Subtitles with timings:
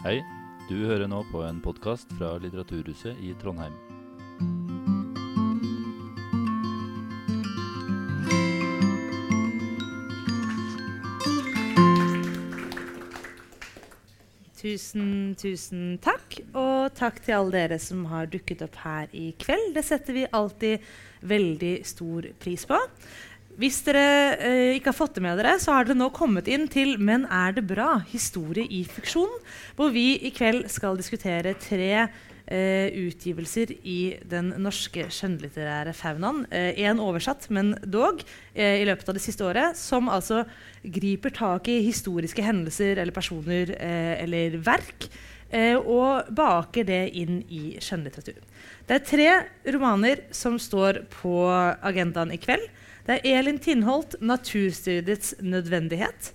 [0.00, 0.22] Hei,
[0.64, 3.74] du hører nå på en podkast fra Litteraturhuset i Trondheim.
[14.56, 16.38] Tusen, tusen takk.
[16.56, 19.74] Og takk til alle dere som har dukket opp her i kveld.
[19.76, 20.80] Det setter vi alltid
[21.28, 22.80] veldig stor pris på.
[23.60, 26.64] Hvis dere eh, ikke har fått det med dere, så har dere nå kommet inn
[26.70, 27.98] til Men er det bra?
[28.08, 29.32] Historie i fiksjon.
[29.76, 33.98] Hvor vi i kveld skal diskutere tre eh, utgivelser i
[34.30, 36.46] den norske skjønnlitterære faunaen.
[36.48, 38.24] Én eh, oversatt, men dog,
[38.54, 39.76] eh, i løpet av det siste året.
[39.76, 40.46] Som altså
[40.80, 45.10] griper tak i historiske hendelser eller personer eh, eller verk.
[45.52, 48.40] Eh, og baker det inn i skjønnlitteratur.
[48.88, 49.32] Det er tre
[49.76, 52.70] romaner som står på agendaen i kveld.
[53.10, 56.30] Det er Elin Tinholt, 'Naturstudiets nødvendighet'.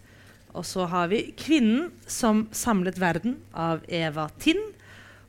[0.53, 4.73] Og så har vi 'Kvinnen som samlet verden' av Eva Tind.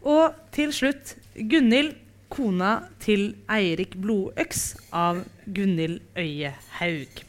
[0.03, 1.95] Og til slutt Gunhild,
[2.29, 7.23] kona til Eirik Blodøks av Gunhild Øye Haug.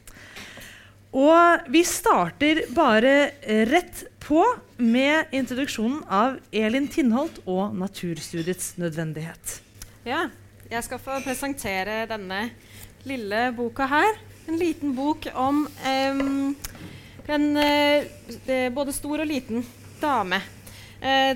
[1.14, 3.30] Og vi starter bare
[3.70, 4.42] rett på
[4.78, 9.62] med introduksjonen av Elin Tinholt og 'Naturstudiets nødvendighet'.
[10.06, 10.30] Ja,
[10.72, 12.50] jeg skal få presentere denne
[13.08, 14.18] lille boka her.
[14.48, 16.22] En liten bok om eh,
[17.28, 19.66] en eh, både stor og liten
[20.02, 20.40] dame.
[20.98, 21.34] Uh,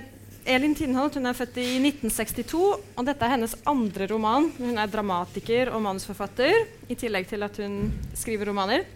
[0.50, 2.62] Elin Tindholt hun er født i 1962,
[2.98, 4.48] og dette er hennes andre roman.
[4.58, 8.88] Hun er dramatiker og manusforfatter, i tillegg til at hun skriver romaner.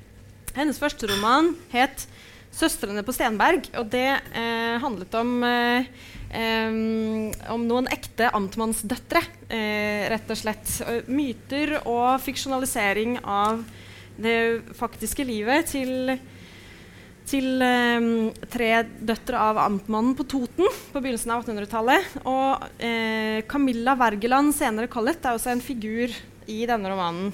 [0.56, 2.08] Hennes første roman het
[2.56, 5.44] 'Søstrene på Stenberg', og det uh, handlet om
[6.36, 10.72] Um, om noen ekte amtmannsdøtre, uh, rett og slett.
[11.08, 13.62] myter og fiksjonalisering av
[14.18, 16.16] det faktiske livet til,
[17.30, 22.18] til um, tre døtre av amtmannen på Toten på begynnelsen av 1800-tallet.
[22.24, 26.12] Og uh, Camilla Wergeland, senere Collett, er også en figur
[26.52, 27.32] i denne romanen.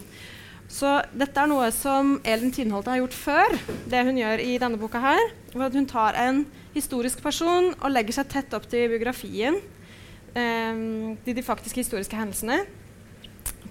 [0.71, 3.55] Så dette er noe som Elin Tynholt har gjort før,
[3.91, 5.23] det hun gjør i denne boka her.
[5.51, 9.59] Hun tar en historisk person og legger seg tett opp til biografien,
[10.33, 10.79] eh,
[11.25, 12.61] til de faktiske historiske hendelsene,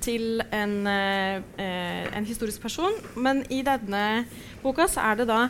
[0.04, 2.92] til en, eh, en, historisk person.
[3.16, 4.26] Men i denne
[4.62, 5.48] boka så er det da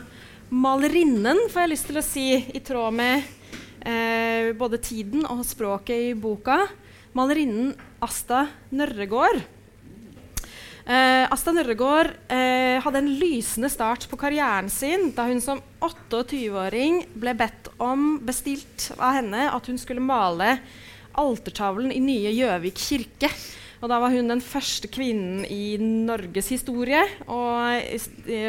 [0.49, 3.23] malerinnen, får jeg lyst til å si, i tråd med
[3.85, 6.67] eh, både tiden og språket i boka.
[7.13, 9.43] Malerinnen Asta Nørregård.
[10.81, 17.03] Eh, Asta Nørregård eh, hadde en lysende start på karrieren sin da hun som 28-åring
[17.21, 20.55] ble bedt om, bestilt av henne, at hun skulle male
[21.21, 23.29] altertavlen i nye Gjøvik kirke.
[23.81, 27.81] Og da var hun den første kvinnen i Norges historie, og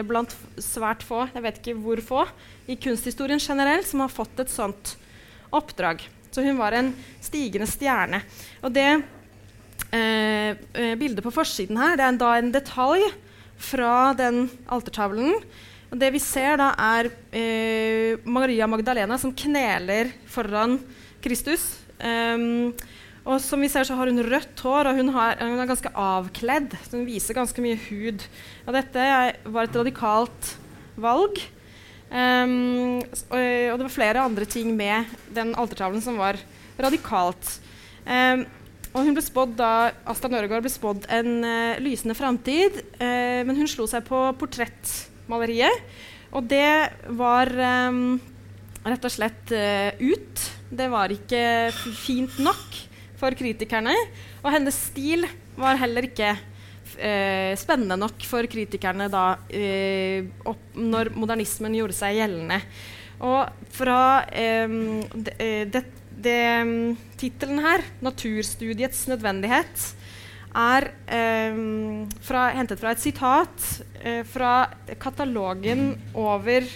[0.04, 2.26] blant svært få, jeg vet ikke hvor få,
[2.68, 4.92] i kunsthistorien generelt, som har fått et sånt
[5.56, 6.04] oppdrag.
[6.32, 8.22] Så hun var en stigende stjerne.
[8.60, 8.88] Og det
[9.92, 13.04] Eh, eh, bildet på forsiden her det er da en detalj
[13.60, 15.36] fra den altertavlen.
[15.92, 20.78] Og det vi ser, da, er eh, Maria Magdalena som kneler foran
[21.22, 21.66] Kristus.
[22.00, 22.72] Um,
[23.22, 25.92] og som vi ser, så har hun rødt hår, og hun, har, hun er ganske
[25.92, 26.72] avkledd.
[26.88, 28.24] Så hun viser ganske mye hud.
[28.64, 29.04] Og dette
[29.44, 30.54] var et radikalt
[30.96, 31.38] valg.
[32.08, 36.40] Um, og, og, det var flere andre ting med den altertavlen som var
[36.80, 37.60] radikalt.
[38.08, 38.48] Um,
[38.92, 39.72] og hun ble spådd da,
[40.08, 45.86] Asta Nøregård ble spådd en uh, lysende framtid, uh, men hun slo seg på portrettmaleriet.
[46.36, 47.48] Og det var
[47.88, 48.18] um,
[48.84, 50.44] rett og slett uh, ut.
[50.72, 51.72] Det var ikke
[52.04, 52.80] fint nok
[53.20, 53.96] for kritikerne.
[54.44, 55.24] Og hennes stil
[55.56, 56.34] var heller ikke
[57.56, 59.22] spennende nok for kritikerne da,
[60.44, 62.58] opp, når modernismen gjorde seg gjeldende.
[63.24, 64.00] Og fra
[64.68, 65.38] um, det,
[65.72, 65.82] det
[66.22, 69.92] det, um, Tittelen her, 'Naturstudiets nødvendighet',
[70.52, 71.60] er eh,
[72.20, 73.68] fra, hentet fra et sitat
[74.04, 74.68] eh, fra
[75.00, 76.66] katalogen over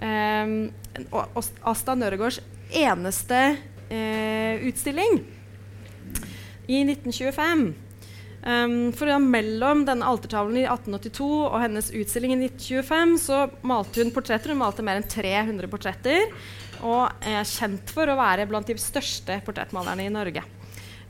[0.00, 0.54] eh,
[1.62, 2.40] Asta Nørregårds
[2.72, 3.40] eneste
[3.90, 5.20] uh, utstilling
[6.66, 7.66] i 1925.
[8.46, 14.02] Um, for ja, Mellom denne altertavlen i 1882 og hennes utstilling i 1925 så malte
[14.02, 14.54] hun portretter.
[14.54, 16.30] Hun malte mer enn 300 portretter
[16.84, 20.42] og er kjent for å være blant de største portrettmalerne i Norge.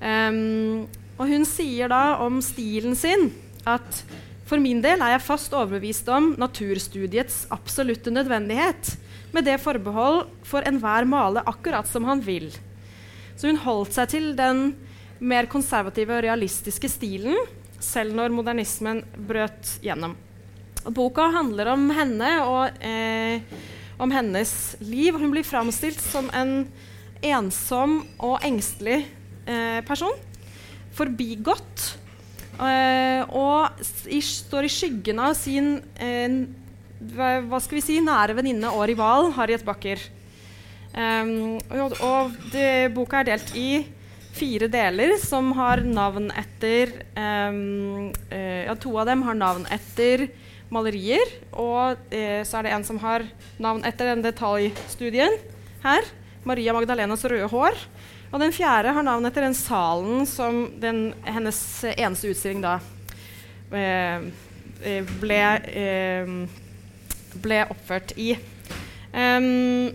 [0.00, 0.86] Um,
[1.16, 3.30] og hun sier da om stilen sin
[3.66, 4.02] at
[4.46, 8.92] for min del er jeg fast overbevist om naturstudiets absolutte nødvendighet,
[9.34, 12.46] med det forbehold for enhver male akkurat som han vil.
[13.34, 14.68] Så hun holdt seg til den
[15.18, 17.34] mer konservative og realistiske stilen,
[17.82, 20.14] selv når modernismen brøt gjennom.
[20.86, 23.42] Og boka handler om henne og eh,
[23.98, 25.16] om hennes liv.
[25.16, 26.66] Hun blir framstilt som en
[27.24, 29.02] ensom og engstelig
[29.48, 30.14] eh, person.
[30.96, 31.88] Forbigått.
[32.56, 36.44] Eh, og i, står i skyggen av sin eh,
[37.16, 40.00] hva, skal vi si, nære venninne og rival Harriet Backer.
[40.96, 43.82] Um, og, og det, boka er delt i
[44.32, 50.24] fire deler som har navn etter um, Ja, to av dem har navn etter
[50.72, 51.34] malerier.
[51.52, 53.26] Og eh, så er det en som har
[53.62, 55.38] navn etter den detaljstudien
[55.84, 56.10] her.
[56.46, 57.78] Maria Magdalenas røde hår.
[58.32, 61.60] Og den fjerde har navn etter den salen som den, hennes
[61.94, 62.78] eneste utstilling da
[63.70, 65.42] eh, ble,
[67.42, 68.34] ble oppført i.
[69.16, 69.94] Um,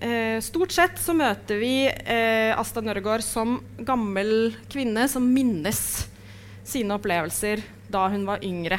[0.00, 5.80] Eh, stort sett så møter vi eh, Asta Nørgaard som gammel kvinne som minnes
[6.62, 8.78] sine opplevelser da hun var yngre,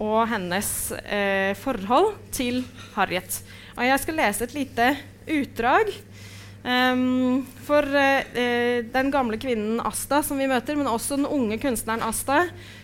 [0.00, 0.68] og hennes
[1.04, 2.62] eh, forhold til
[2.94, 3.42] Harriet.
[3.76, 4.92] Og jeg skal lese et lite
[5.30, 5.92] utdrag.
[6.60, 12.04] Um, for eh, den gamle kvinnen Asta som vi møter, men også den unge kunstneren
[12.04, 12.42] Asta,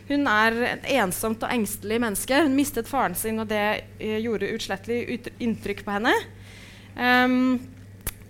[0.09, 2.41] hun er et ensomt og engstelig menneske.
[2.47, 3.65] Hun mistet faren sin, og det
[3.99, 6.15] eh, gjorde utslettelig inntrykk på henne.
[6.97, 7.59] Um,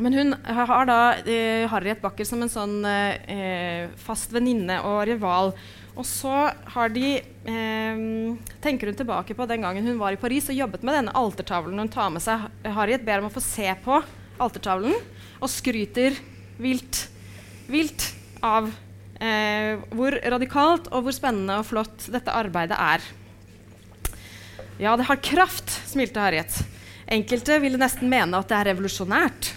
[0.02, 5.54] men hun har da eh, Harriet Backer som en sånn eh, fast venninne og rival.
[5.96, 6.32] Og så
[6.74, 8.00] har de eh,
[8.60, 11.78] tenker hun tilbake på den gangen hun var i Paris og jobbet med denne altertavlen.
[11.80, 14.00] Hun tar med seg Harriet, ber om å få se på
[14.36, 14.92] altertavlen
[15.40, 16.16] og skryter
[16.60, 17.06] vilt,
[17.72, 18.10] vilt
[18.44, 18.68] av
[19.20, 23.04] eh, hvor radikalt og hvor spennende og flott dette arbeidet er.
[24.76, 26.58] Ja, det har kraft, smilte Harriet.
[27.08, 29.54] Enkelte ville nesten mene at det er revolusjonært.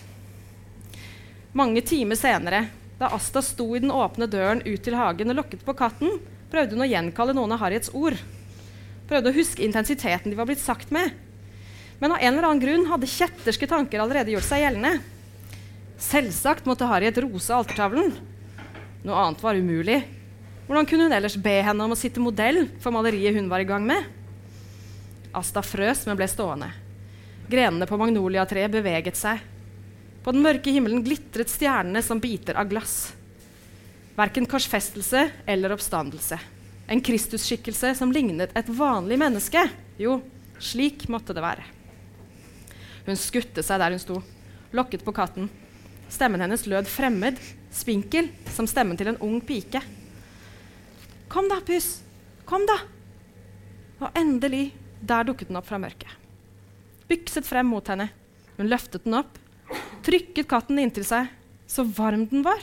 [1.58, 2.68] Mange timer senere,
[3.00, 6.20] da Asta sto i den åpne døren ut til hagen og lokket på katten,
[6.52, 8.18] prøvde hun å gjenkalle noen av Harriets ord.
[9.08, 11.16] Prøvde å huske intensiteten de var blitt sagt med.
[12.00, 15.00] Men av en eller annen grunn hadde kjetterske tanker allerede gjort seg gjeldende.
[16.00, 18.14] Selvsagt måtte Harriet rose altertavlen.
[19.08, 20.02] Noe annet var umulig.
[20.68, 23.68] Hvordan kunne hun ellers be henne om å sitte modell for maleriet hun var i
[23.68, 24.04] gang med?
[25.36, 26.70] Asta frøs, men ble stående.
[27.50, 29.40] Grenene på magnoliatreet beveget seg.
[30.24, 33.14] På den mørke himmelen glitret stjernene som biter av glass.
[34.18, 36.40] Verken korsfestelse eller oppstandelse.
[36.90, 39.64] En Kristusskikkelse som lignet et vanlig menneske.
[40.02, 40.20] Jo,
[40.60, 41.66] slik måtte det være.
[43.08, 44.20] Hun skutte seg der hun sto,
[44.76, 45.50] lokket på katten.
[46.10, 47.40] Stemmen hennes lød fremmed,
[47.72, 49.82] spinkel, som stemmen til en ung pike.
[51.30, 52.00] Kom da, Puss.
[52.50, 52.80] Kom, da.
[54.02, 56.20] Og endelig, der dukket den opp fra mørket
[57.10, 58.10] bykset frem mot henne.
[58.58, 59.38] Hun løftet den opp,
[60.06, 61.30] trykket katten inntil seg.
[61.70, 62.62] Så varm den var.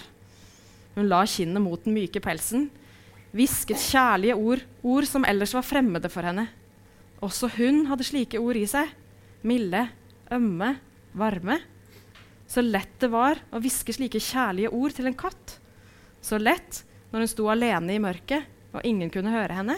[0.97, 2.71] Hun la kinnet mot den myke pelsen,
[3.37, 6.47] hvisket kjærlige ord, ord som ellers var fremmede for henne.
[7.25, 8.89] Også hun hadde slike ord i seg.
[9.47, 9.85] Milde,
[10.33, 10.73] ømme,
[11.17, 11.61] varme.
[12.49, 15.59] Så lett det var å hviske slike kjærlige ord til en katt.
[16.25, 16.83] Så lett
[17.13, 19.77] når hun sto alene i mørket og ingen kunne høre henne.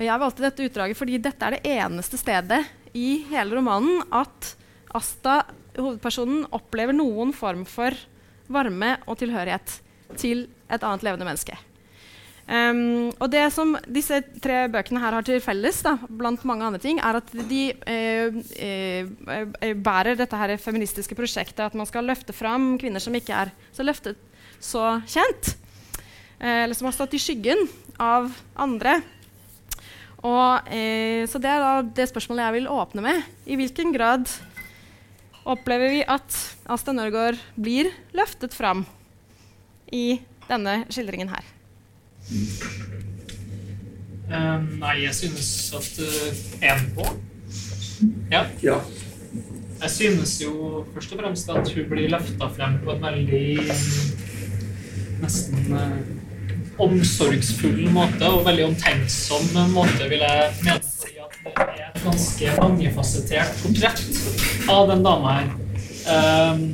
[0.00, 2.62] Og jeg valgte dette utdraget fordi dette er det eneste stedet
[2.96, 4.54] i hele romanen at
[4.96, 5.44] Asta,
[5.76, 7.94] hovedpersonen, opplever noen form for
[8.50, 9.76] varme og tilhørighet
[10.18, 11.54] til et annet levende menneske.
[12.50, 16.80] Um, og det som disse tre bøkene her har til felles, da, blant mange andre
[16.82, 22.34] ting, er at de eh, eh, bærer dette her feministiske prosjektet at man skal løfte
[22.34, 24.18] fram kvinner som ikke er så løftet
[24.58, 25.54] så kjent,
[26.40, 27.68] eh, eller som har stått i skyggen
[28.02, 28.98] av andre.
[30.20, 33.22] Og, eh, så det er da det spørsmålet jeg vil åpne med.
[33.48, 34.28] I hvilken grad
[35.48, 36.36] opplever vi at
[36.68, 38.84] Asta Nørgaard blir løftet fram
[39.92, 41.46] i denne skildringen her?
[44.30, 47.06] Uh, nei, jeg synes at uh, En på?
[48.30, 48.44] Ja.
[48.62, 48.76] ja.
[49.80, 53.46] Jeg synes jo først og fremst at hun blir løfta frem på en veldig
[55.24, 56.19] nesten uh,
[56.80, 60.78] omsorgsfull måte og veldig omtenksom måte, vil jeg mene.
[61.40, 65.50] At det er et ganske mangefasettert portrett av den dama her.
[66.10, 66.64] Um,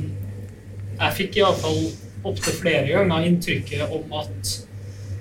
[0.97, 1.79] jeg fikk iallfall
[2.27, 4.53] opptil flere ganger inntrykket om at,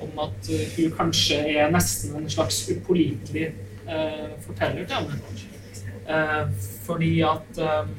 [0.03, 3.53] om at hun kanskje er nesten en slags upålitelig
[3.87, 5.21] uh, forteller til henne.
[6.07, 6.51] Uh,
[6.87, 7.95] fordi at um,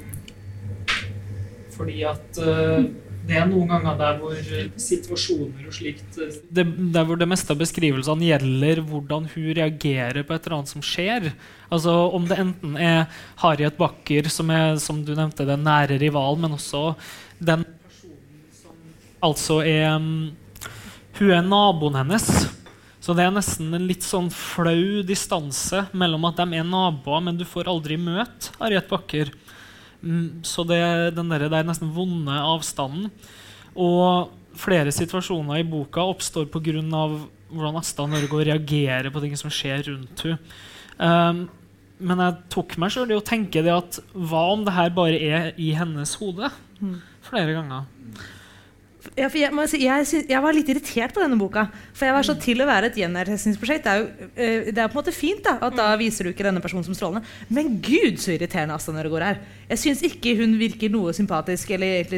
[1.78, 2.86] Fordi at uh,
[3.28, 4.36] det er noen ganger der hvor
[4.80, 6.66] situasjoner og slikt eh, det,
[6.96, 10.86] Der hvor det meste av beskrivelsene gjelder hvordan hun reagerer på et eller annet som
[10.86, 11.32] skjer.
[11.68, 16.46] Altså Om det enten er Harriet Backer, som er som du nevnte, den nære rivalen,
[16.46, 16.94] men også
[17.40, 18.78] den personen som
[19.30, 20.32] altså er um,
[21.18, 22.30] Hun er naboen hennes.
[23.02, 27.38] Så det er nesten en litt sånn flau distanse mellom at de er naboer, men
[27.40, 29.32] du får aldri møte Harriet Backer.
[30.02, 30.82] Mm, så det,
[31.18, 33.12] den der, det er nesten vonde avstanden.
[33.78, 36.82] Og flere situasjoner i boka oppstår pga.
[37.48, 40.40] hvordan Asta Norge reagerer på ting som skjer rundt henne.
[40.98, 41.46] Um,
[41.98, 45.18] men jeg tok meg sjøl i å tenke det at hva om det her bare
[45.18, 46.50] er i hennes hode?
[47.26, 47.88] Flere ganger.
[49.18, 51.64] Ja, jeg, si, jeg, synes, jeg, var litt irritert på denne boka.
[51.96, 53.88] For jeg var så til å være et gjenerkjennelsesprosjekt.
[53.88, 56.34] Det, er jo, uh, det er på en måte fint da, at da viser du
[56.34, 57.26] ikke denne personen som strålende.
[57.54, 59.42] Men gud, så irriterende Asta Nørgaard er.
[59.68, 61.74] Jeg syns ikke hun virker noe sympatisk.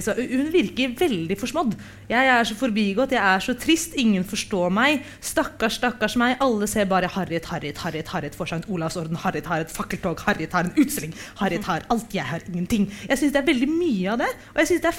[0.05, 1.73] Så, hun virker veldig forsmådd.
[2.09, 3.95] Jeg er så forbigått, jeg er så trist.
[3.97, 5.05] Ingen forstår meg.
[5.25, 6.35] Stakkars, stakkars meg.
[6.45, 10.67] Alle ser bare Harriet, Harriet, Harriet, Harriet en Olavsorden, Harriet har et fakkeltog, Harriet har
[10.67, 12.87] en utstilling, Harriet har alt, jeg har ingenting.
[13.09, 14.93] Jeg syns det er veldig mye av det, og jeg syns det,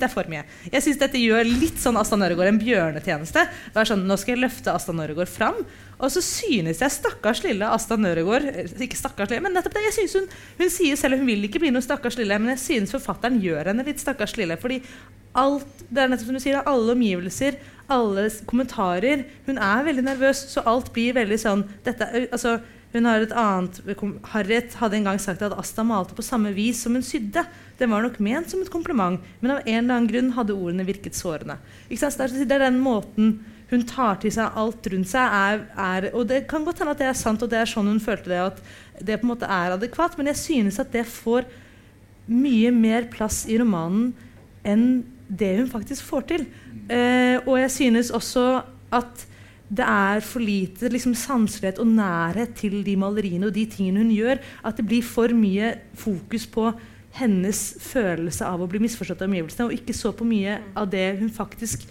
[0.00, 0.44] det, er for mye.
[0.72, 3.46] Jeg synes dette gjør litt sånn Asta Nørregård en bjørnetjeneste.
[3.76, 5.60] Sånn, Nå skal jeg løfte Asta Nørregård fram.
[5.96, 8.44] Og så synes jeg stakkars lille Asta Nøregård
[8.84, 9.86] Ikke stakkars lille, men nettopp det.
[9.86, 10.26] jeg synes hun,
[10.58, 13.72] hun sier selv hun vil ikke bli noe stakkars lille, men jeg synes forfatteren gjør
[13.72, 14.58] henne litt stakkars lille.
[14.60, 14.82] fordi
[15.36, 17.58] alt, det er nettopp som du sier, alle omgivelser,
[17.92, 22.58] alle kommentarer Hun er veldig nervøs, så alt blir veldig sånn dette, altså,
[22.96, 23.80] hun har et annet,
[24.32, 27.42] Harriet hadde en gang sagt at Asta malte på samme vis som hun sydde.
[27.76, 30.86] Det var nok ment som et kompliment, men av en eller annen grunn hadde ordene
[30.88, 31.58] virket sårende.
[31.90, 33.34] Det er den måten
[33.70, 35.36] hun tar til seg alt rundt seg.
[35.36, 37.90] Er, er, og Det kan godt hende at det er sant, og det er sånn
[37.90, 38.42] hun følte det.
[38.42, 41.46] at det på en måte er adekvat, Men jeg synes at det får
[42.26, 44.14] mye mer plass i romanen
[44.66, 46.46] enn det hun faktisk får til.
[46.90, 48.62] Eh, og jeg synes også
[48.94, 49.26] at
[49.66, 54.14] det er for lite liksom, sanselighet og nærhet til de maleriene og de tingene hun
[54.14, 54.42] gjør.
[54.62, 56.70] At det blir for mye fokus på
[57.16, 61.16] hennes følelse av å bli misforstått av omgivelsene, og ikke så på mye av det
[61.18, 61.86] hun faktisk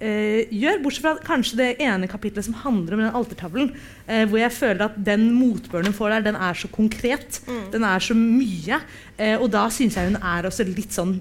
[0.00, 0.82] eh, gjør.
[0.84, 3.72] Bortsett fra kanskje det ene kapitlet som handler om den altertavlen.
[4.06, 7.40] Eh, hvor jeg føler at den motbøren hun får der, den er så konkret.
[7.48, 7.64] Mm.
[7.74, 8.80] Den er så mye.
[9.16, 11.18] Eh, og da syns jeg hun er også litt sånn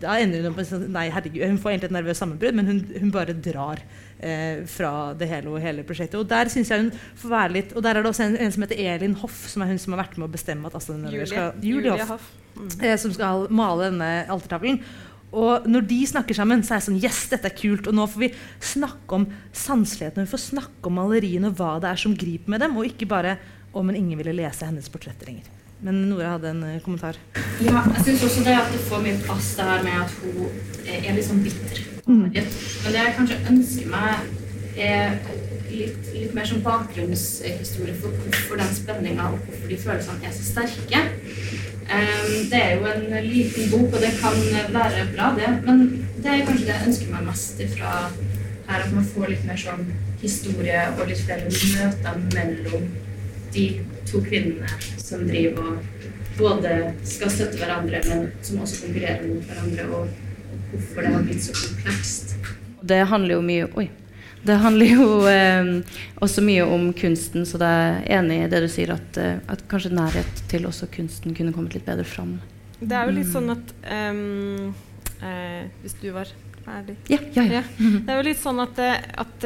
[0.00, 2.78] da ender hun på sånn, Nei, herregud, hun får egentlig et nervøst sammenbrudd, men hun,
[3.02, 3.82] hun bare drar
[4.16, 6.16] eh, fra det hele og hele prosjektet.
[6.16, 8.54] Og der synes jeg hun får være litt Og der er det også en, en
[8.54, 11.04] som heter Elin Hoff, som er hun som har vært med å bestemme at Astrid
[11.04, 12.68] Julie, skal, Julie, Julie Hoff, Mm.
[12.82, 14.80] Eh, som skal male denne altertavlen.
[15.30, 17.86] Og når de snakker sammen, så er jeg sånn Yes, dette er kult.
[17.86, 18.32] Og nå får vi
[18.72, 22.64] snakke om sanseligheten, vi får snakke om maleriene og hva det er som griper med
[22.64, 23.38] dem, og ikke bare
[23.72, 25.46] om en ingen ville lese hennes portretter lenger.
[25.80, 27.16] Men Nora hadde en uh, kommentar.
[27.62, 30.42] Ja, jeg syns også det at det får mye plass det her med at hun
[30.84, 31.80] er, er litt sånn bitter.
[32.04, 32.26] Mm.
[32.26, 32.50] Men
[32.90, 34.26] det jeg kanskje ønsker meg,
[34.80, 35.16] er
[35.70, 40.46] litt, litt mer som bakgrunnshistorie for hvorfor den spenninga og hvorfor de følelsene er så
[40.46, 41.02] sterke.
[41.90, 44.36] Um, det er jo en liten bok, og det kan
[44.74, 45.50] være bra, det.
[45.66, 45.80] Men
[46.22, 47.94] det er kanskje det jeg ønsker meg mest ifra
[48.68, 49.88] her, at man får litt mer sånn
[50.20, 52.86] historie og litt flere møter mellom
[53.50, 53.66] de
[54.06, 54.70] to kvinnene
[55.00, 61.02] som driver og både skal støtte hverandre, men som også konkurrerer mot hverandre, og hvorfor
[61.02, 62.36] det har blitt så komplekst.
[62.80, 63.90] Det handler jo mye Oi.
[64.42, 65.70] Det handler jo eh,
[66.24, 69.66] også mye om kunsten, så det er enig i det du sier, at, eh, at,
[69.68, 72.38] kanskje nærhet til også kunsten kunne kommet litt bedre fram.
[72.80, 73.74] Det er jo litt sånn at
[74.08, 74.70] um,
[75.20, 76.30] eh, Hvis du var
[76.64, 76.94] ferdig.
[77.12, 77.62] Ja, ja, ja.
[77.76, 79.44] Det er jo litt sånn at, eh, at,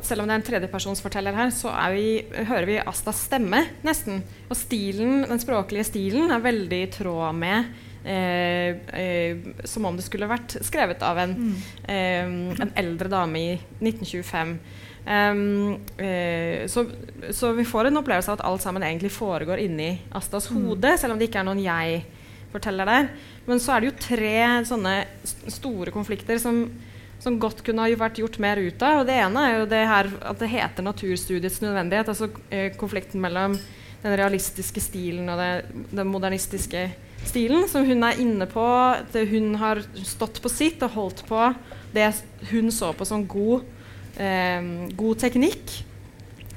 [0.00, 4.24] at selv om det er en tredjepersonsforteller her, så vi, hører vi Astas stemme, nesten.
[4.48, 10.06] Og stilen, den språklige stilen er veldig i tråd med eh, eh, Som om det
[10.06, 11.58] skulle vært skrevet av en, mm.
[11.84, 12.32] eh,
[12.62, 14.56] en eldre dame i 1925.
[15.02, 16.84] Um, eh, så,
[17.30, 20.60] så, vi får en opplevelse av at alt sammen egentlig foregår inni Astas mm.
[20.60, 22.04] hode, selv om det ikke er noen jeg
[22.52, 23.10] forteller der.
[23.48, 24.94] Men så er det jo tre sånne
[25.50, 26.64] store konflikter som,
[27.22, 29.02] som godt kunne ha vært gjort mer ut av.
[29.02, 32.12] Og det ene er jo det her at det heter naturstudiets nødvendighet.
[32.12, 33.56] Altså eh, konflikten mellom
[34.02, 35.50] den realistiske stilen og det,
[35.90, 36.86] den modernistiske
[37.28, 38.64] stilen, som hun er inne på.
[38.64, 41.52] At hun har stått på sitt og holdt på
[41.92, 42.10] det
[42.50, 43.64] hun så på som god,
[44.16, 44.62] eh,
[44.96, 45.84] god teknikk.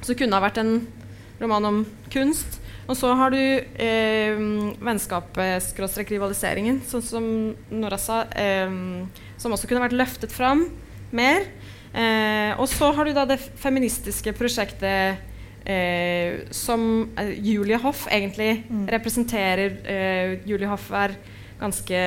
[0.06, 0.88] Så kunne ha vært en
[1.42, 2.62] roman om kunst.
[2.86, 4.38] Og så har du eh,
[4.86, 7.24] vennskapet-rivaliseringen, sånn som
[7.74, 8.70] Nora sa, eh,
[9.42, 10.68] som også kunne vært løftet fram
[11.16, 11.50] mer.
[11.96, 15.18] Eh, og så har du da det feministiske prosjektet
[15.66, 18.88] eh, som eh, Julie Hoff egentlig mm.
[18.96, 19.78] representerer.
[19.84, 21.18] Eh, Julie Hoff er
[21.60, 22.02] ganske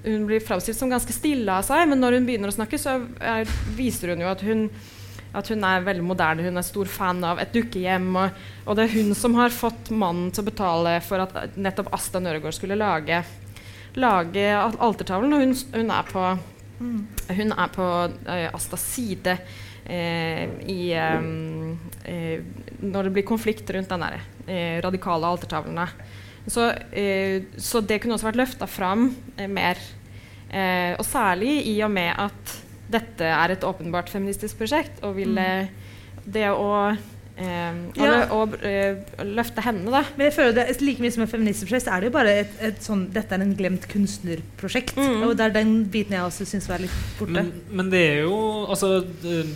[0.00, 2.94] Hun blir framstilt som ganske stille av seg, men når hun begynner å snakke, så
[3.20, 4.62] er, viser hun jo at hun
[5.36, 6.42] at hun er veldig moderne.
[6.46, 8.08] Hun er stor fan av et dukkehjem.
[8.18, 11.92] Og, og, det er hun som har fått mannen til å betale for at nettopp
[11.94, 13.22] Asta Nøregård skulle lage,
[14.00, 15.36] lage altertavlen.
[15.36, 16.26] Og hun, hun er på,
[16.80, 17.00] mm.
[17.38, 21.76] hun er på uh, Astas side uh, i um,
[22.06, 25.86] uh, Når det blir konflikt rundt den eh, radikale altertavlene.
[26.46, 29.80] Så, eh, så det kunne også vært løfta fram eh, mer.
[30.50, 32.56] Eh, og særlig i og med at
[32.90, 35.44] dette er et åpenbart feministisk prosjekt, og ville
[36.26, 36.96] det å
[37.40, 38.18] eh, å, Ja.
[38.30, 40.04] og, og eh, løfte henne, da.
[40.16, 42.82] Men jeg føler det like mye som et feministprosjekt, er det jo bare et, et
[42.84, 44.96] sånn Dette er en glemt kunstnerprosjekt.
[45.00, 45.24] Mm.
[45.26, 47.34] Og det er den biten jeg også syns var litt borte.
[47.40, 48.36] Men, men det er jo
[48.70, 49.00] altså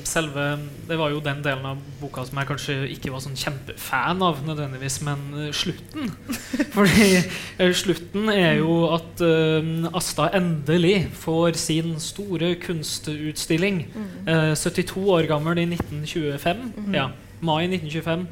[0.09, 0.47] selve
[0.88, 4.43] Det var jo den delen av boka som jeg kanskje ikke var sånn kjempefan av
[4.47, 6.11] nødvendigvis, men eh, slutten.
[6.76, 13.85] Fordi eh, slutten er jo at uh, Asta endelig får sin store kunstutstilling.
[14.26, 16.64] Eh, 72 år gammel i 1925.
[16.95, 17.11] Ja,
[17.45, 18.27] mai 1925.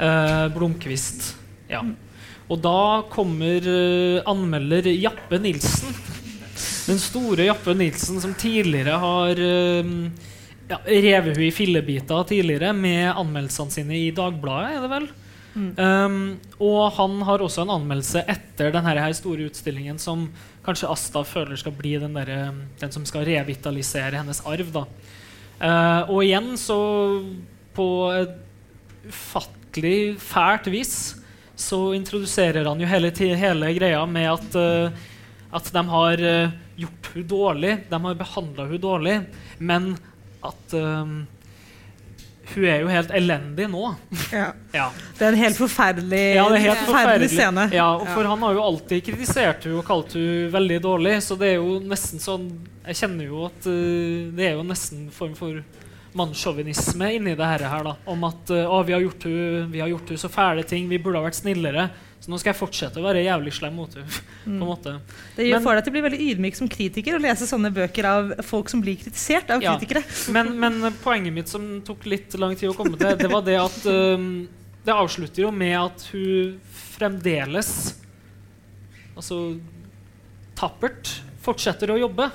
[0.00, 1.34] Eh, Blomkvist.
[1.70, 1.82] Ja.
[2.50, 5.94] Og da kommer eh, anmelder Jappe Nilsen.
[6.88, 9.94] Den store Jappe Nilsen som tidligere har eh,
[10.70, 15.10] ja, revet henne i fillebiter tidligere med anmeldelsene sine i Dagbladet, er det vel?
[15.50, 20.28] Um, og han har også en anmeldelse etter denne her store utstillingen som
[20.62, 24.70] kanskje Asta føler skal bli den, der, den som skal revitalisere hennes arv.
[24.76, 24.84] Da.
[25.60, 26.78] Uh, og igjen så
[27.76, 28.36] på et
[29.10, 30.94] ufattelig fælt vis
[31.60, 35.10] så introduserer han jo hele, hele greia med at, uh,
[35.52, 39.18] at de har uh, gjort hun dårlig, de har behandla hun dårlig,
[39.58, 39.92] men
[40.40, 41.10] at eh,
[42.54, 43.82] hun er jo helt elendig nå.
[44.32, 44.46] Ja.
[44.72, 44.86] Ja.
[45.18, 47.66] Det er en helt forferdelig, Ja, det helt forferdelig scene.
[47.74, 51.50] Ja, for han har jo alltid kritisert hun og kalt hun veldig dårlig, så det
[51.50, 52.46] er jo nesten sånn
[52.86, 55.60] Jeg kjenner jo at uh, det er jo nesten en form for
[56.18, 59.82] mannssjåvinisme inni det her, her da, om at eh, å, vi har gjort henne vi
[59.82, 61.84] har gjort så fæle ting, vi burde ha vært snillere,
[62.20, 64.22] så nå skal jeg fortsette å være jævlig slem mot henne.
[64.60, 64.96] måte.
[65.36, 67.70] Det gjør Men- for deg til å bli veldig ydmyk som kritiker å lese sånne
[67.76, 69.76] bøker av folk som blir kritisert av Ja.
[69.78, 70.02] kritikere.
[70.34, 73.58] Men, men poenget mitt som tok litt lang tid å komme til, det var det
[73.60, 74.48] at um,
[74.84, 76.54] Det avslutter jo med at hun
[76.96, 77.68] fremdeles
[79.12, 79.58] Altså
[80.56, 81.10] tappert
[81.44, 82.30] fortsetter å jobbe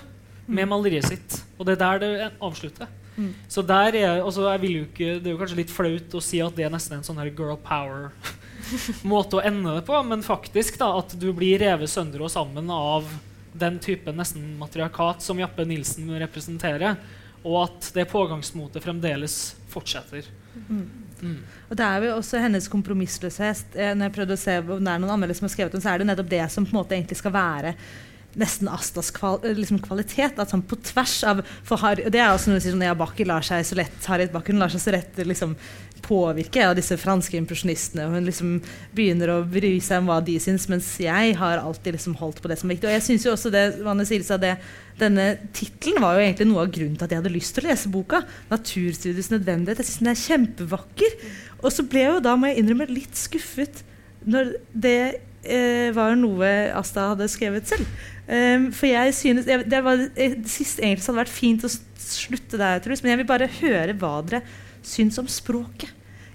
[0.46, 1.40] med maleriet sitt.
[1.58, 2.90] Og det er der det avslutter.
[3.16, 3.32] Mm.
[3.48, 6.24] Så der er altså jeg vil jo ikke, Det er jo kanskje litt flaut å
[6.24, 10.26] si at det er nesten en sånn her girl power-måte å ende det på, men
[10.26, 13.08] faktisk da at du blir revet sønder og sammen av
[13.56, 16.98] den type nesten matriarkat som Jappe Nilsen representerer,
[17.46, 20.28] og at det pågangsmotet fremdeles fortsetter.
[20.68, 21.38] Mm.
[21.70, 23.78] Og det er jo også hennes kompromissløshet.
[23.78, 25.84] Eh, Når jeg prøvde å se om det er noen anmeldelser som har skrevet den,
[25.84, 27.74] så er det nettopp det som på en måte egentlig skal være
[28.40, 30.40] nesten Astas kval eh, liksom kvalitet.
[30.42, 33.06] At sånn på tvers av for Har, Det er også noe som Nea Bakke ja,
[33.06, 35.56] Bakker lar seg så lett Harriet Bakken lar seg så lett liksom,
[36.06, 38.08] påvirke av disse franske impresjonistene.
[38.12, 38.58] Hun liksom
[38.96, 42.52] begynner å bry seg om hva de syns, mens jeg har alltid liksom holdt på
[42.52, 42.90] det som er viktig.
[42.90, 44.58] Og jeg synes jo også det, Vanne Siri sa det,
[44.96, 47.68] Denne tittelen var jo egentlig noe av grunnen til at jeg hadde lyst til å
[47.68, 48.22] lese boka.
[48.48, 49.82] 'Naturstudiets nødvendighet'.
[49.84, 51.18] Jeg syns den er kjempevakker.
[51.66, 53.84] Og så ble jeg jo da, må jeg innrømme, litt skuffet
[54.24, 57.90] når det eh, var noe Asta hadde skrevet selv.
[58.26, 62.58] Um, for jeg synes jeg, Det var eh, sist egentlig hadde vært fint å slutte
[62.58, 64.42] der, Truls, men jeg vil bare høre hva dere
[64.86, 65.92] syns om språket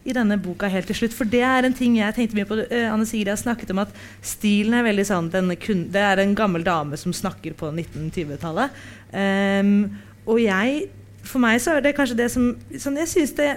[0.06, 1.16] i denne boka helt til slutt.
[1.16, 2.60] For det er en ting jeg tenkte mye på.
[2.70, 6.64] Uh, Anne Sigrid har snakket om at stilen er veldig sånn Det er en gammel
[6.66, 8.80] dame som snakker på 1920-tallet.
[9.12, 9.90] Um,
[10.30, 10.88] og jeg
[11.26, 13.50] For meg så er det kanskje det som sånn, Jeg syns det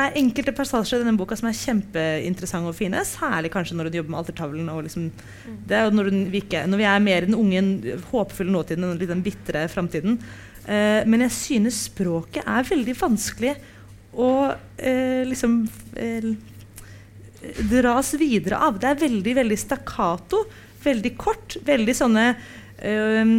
[0.00, 3.02] er enkelte passasjer i denne boka som er kjempeinteressante og fine.
[3.06, 4.72] Særlig kanskje når hun jobber med altertavlen.
[4.86, 5.06] Liksom,
[5.68, 7.62] det er jo når, vi ikke, når vi er mer i den unge,
[8.10, 10.18] håpefulle nåtiden enn den bitre framtiden.
[10.66, 13.54] Eh, men jeg synes språket er veldig vanskelig
[14.16, 14.30] å
[14.76, 15.60] eh, liksom
[16.00, 16.30] eh,
[17.70, 18.80] dras videre av.
[18.80, 20.42] Det er veldig, veldig stakkato.
[20.86, 21.58] Veldig kort.
[21.66, 23.36] Veldig sånne eh,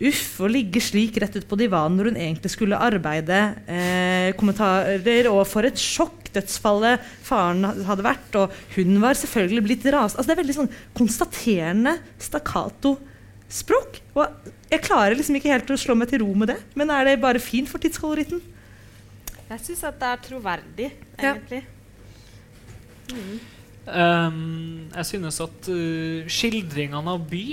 [0.00, 3.40] Uff, å ligge slik rett ut på divanen når hun egentlig skulle arbeide.
[3.68, 8.38] Eh, kommentarer og for et sjokk dødsfallet faren hadde vært.
[8.40, 10.14] Og hun var selvfølgelig blitt ras...
[10.16, 14.00] Altså, det er veldig sånn konstaterende stakkato-språk.
[14.16, 16.58] Og jeg klarer liksom ikke helt å slå meg til ro med det.
[16.80, 18.40] Men er det bare fint for tidskoloritten?
[19.50, 21.34] Jeg syns at det er troverdig, Ja.
[21.34, 21.64] egentlig.
[23.90, 27.44] Um, jeg synes at uh, skildringene av by,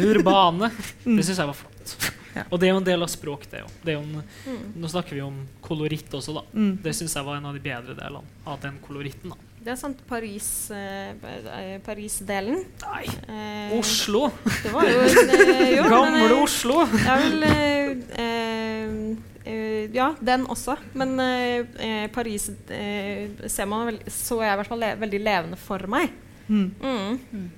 [0.00, 0.70] urbane,
[1.04, 1.96] det syns jeg var flott.
[2.32, 2.46] Ja.
[2.48, 4.12] Og det er jo en del av språk, det òg.
[4.48, 4.60] Mm.
[4.80, 6.44] nå snakker vi om koloritt også, da.
[6.56, 6.78] Mm.
[6.84, 9.34] Det syns jeg var en av de bedre delene av den koloritten.
[9.34, 9.48] da.
[9.62, 12.64] Det er sant Paris, eh, eh, Paris-delen.
[12.82, 14.30] Nei, Eh, Oslo!
[14.62, 16.80] Det var jo eh, jo, men, Gamle eh, Oslo!
[17.04, 17.92] Jeg vil eh,
[18.24, 18.96] eh,
[19.44, 20.76] eh, Ja, den også.
[20.98, 25.20] Men eh, eh, Paris eh, ser man vel, så jeg i hvert fall le veldig
[25.22, 26.10] levende for meg.
[26.48, 26.68] Mm.
[26.82, 27.50] Mm.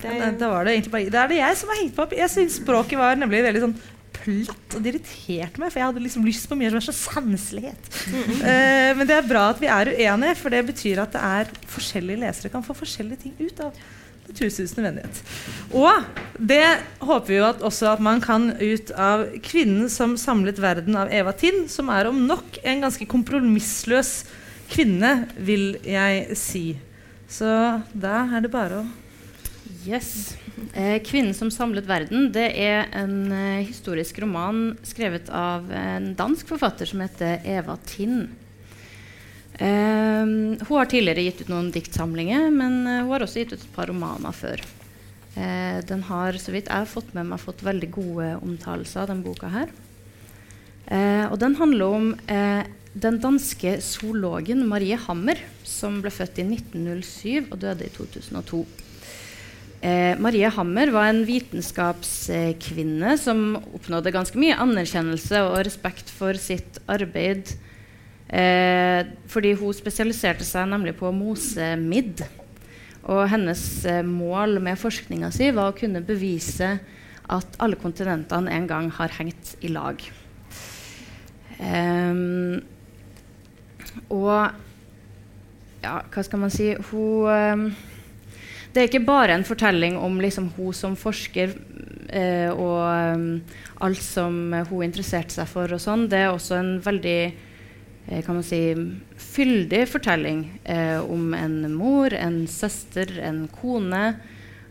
[0.00, 2.14] Det, Ja, det, var det bare, det er det jeg som har hengt meg opp.
[2.16, 3.78] Jeg syns språket var nemlig veldig sånn
[4.20, 6.96] platt, og det irriterte meg, for jeg hadde liksom lyst på mye som er så
[6.96, 7.88] sanselighet.
[8.40, 11.50] Eh, men det er bra at vi er uenige, for det betyr at det er
[11.70, 13.80] forskjellige lesere kan få forskjellige ting ut av
[14.30, 15.22] Naturhusets nødvendighet.
[15.74, 16.04] Og
[16.38, 16.62] det
[17.02, 21.10] håper vi jo at også at man kan ut av 'Kvinnen som samlet verden' av
[21.10, 24.24] Eva Tind, som er om nok en ganske kompromissløs
[24.70, 26.78] kvinne, vil jeg si.
[27.28, 28.86] Så da er det bare å
[29.86, 30.36] Yes.
[30.74, 36.50] Eh, 'Kvinnen som samlet verden' det er en eh, historisk roman skrevet av en dansk
[36.52, 38.28] forfatter som heter Eva Tind.
[39.56, 43.64] Eh, hun har tidligere gitt ut noen diktsamlinger, men eh, hun har også gitt ut
[43.64, 44.60] et par romaner før.
[45.36, 49.24] Eh, den har, så vidt jeg har fått med meg, fått veldig gode omtalelser denne
[49.24, 49.72] boka her.
[50.92, 52.12] Eh, og den handler om
[52.90, 58.64] den danske zoologen Marie Hammer, som ble født i 1907 og døde i 2002.
[59.80, 66.82] Eh, Marie Hammer var en vitenskapskvinne som oppnådde ganske mye anerkjennelse og respekt for sitt
[66.84, 67.54] arbeid.
[68.28, 72.20] Eh, fordi hun spesialiserte seg nemlig på mosemidd.
[73.08, 76.74] Og hennes eh, mål med forskninga si var å kunne bevise
[77.30, 80.02] at alle kontinentene en gang har hengt i lag.
[81.60, 82.60] Ehm,
[84.12, 84.50] og
[85.80, 87.64] ja, hva skal man si Hun ehm,
[88.70, 91.56] Det er ikke bare en fortelling om liksom, hun som forsker
[92.14, 93.24] eh, og um,
[93.82, 94.36] alt som
[94.68, 96.04] hun interesserte seg for og sånn.
[96.10, 98.60] Det er også en veldig eh, kan man si,
[99.18, 104.04] fyldig fortelling eh, om en mor, en søster, en kone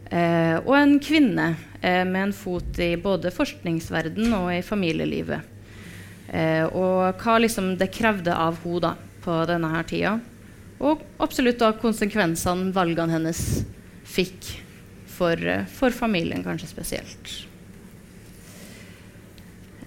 [0.07, 1.49] eh, og en kvinne
[1.81, 5.55] eh, med en fot i både forskningsverden og i familielivet.
[6.29, 8.91] Og hva liksom det krevde av henne
[9.23, 10.11] på denne her tida.
[10.77, 13.39] Og absolutt da konsekvensene valgene hennes
[14.09, 14.53] fikk
[15.19, 17.33] for, eh, for familien, kanskje spesielt.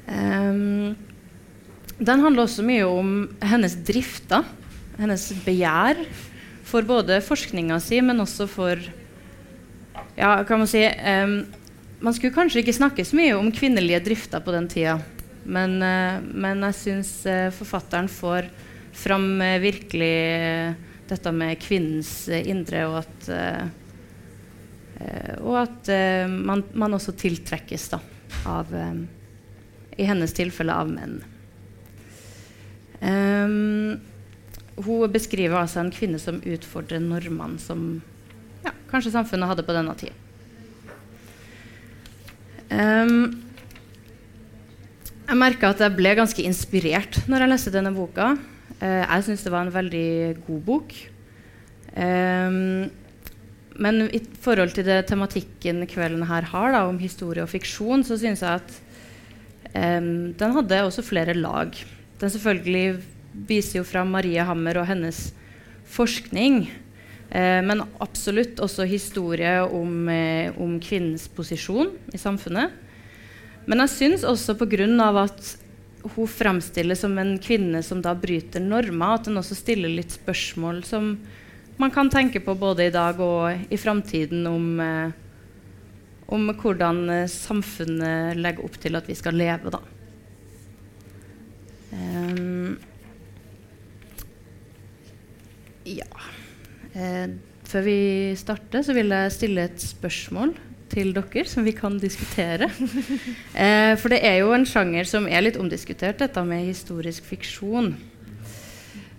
[0.06, 0.96] Um,
[2.02, 3.12] den handler også mye om
[3.46, 4.44] hennes drifter,
[4.98, 6.02] hennes begjær
[6.68, 8.90] for både forskninga si, men også for
[10.16, 11.34] Ja, kan man si um,
[12.02, 14.98] Man skulle kanskje ikke snakke så mye om kvinnelige drifter på den tida,
[15.44, 18.50] men, uh, men jeg syns uh, forfatteren får
[18.92, 20.16] fram uh, virkelig
[21.08, 23.30] dette med kvinnens indre, og at
[25.42, 28.00] og at eh, man, man også tiltrekkes da,
[28.48, 29.02] av eh,
[30.00, 31.20] I hennes tilfelle av menn.
[33.02, 33.98] Um,
[34.78, 38.00] hun beskriver altså en kvinne som utfordrer normene som
[38.62, 40.14] ja, kanskje samfunnet hadde på denne tida.
[42.72, 43.42] Um,
[45.26, 48.32] jeg merka at jeg ble ganske inspirert når jeg leste denne boka.
[48.78, 50.08] Uh, jeg syns det var en veldig
[50.46, 50.94] god bok.
[51.92, 52.88] Ehm,
[53.80, 58.18] men i forhold til det tematikken kvelden her har, da, om historie og fiksjon, så
[58.20, 58.76] syns jeg at
[59.72, 61.72] um, den hadde også flere lag.
[62.20, 63.00] Den selvfølgelig
[63.48, 65.30] viser jo fram Marie Hammer og hennes
[65.88, 66.66] forskning.
[67.32, 72.74] Uh, men absolutt også historie om, uh, om kvinnens posisjon i samfunnet.
[73.64, 74.84] Men jeg syns også pga.
[75.22, 75.56] at
[76.16, 80.82] hun fremstilles som en kvinne som da bryter normer, at hun også stiller litt spørsmål
[80.84, 81.14] som
[81.82, 85.10] man kan tenke på både i dag og i framtiden om, eh,
[86.32, 89.82] om hvordan eh, samfunnet legger opp til at vi skal leve, da.
[91.92, 92.78] Um,
[95.84, 96.08] ja
[96.92, 97.28] Eh,
[97.72, 97.96] Før vi
[98.36, 100.50] starter, så vil jeg stille et spørsmål
[100.92, 102.68] til dere som vi kan diskutere.
[103.52, 107.92] Eh, for det er jo en sjanger som er litt omdiskutert, dette med historisk fiksjon.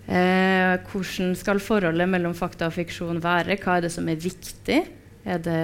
[0.04, 3.56] Eh, hvordan skal forholdet mellom fakta og fiksjon være?
[3.62, 4.82] Hva er det som er viktig?
[5.24, 5.60] Er det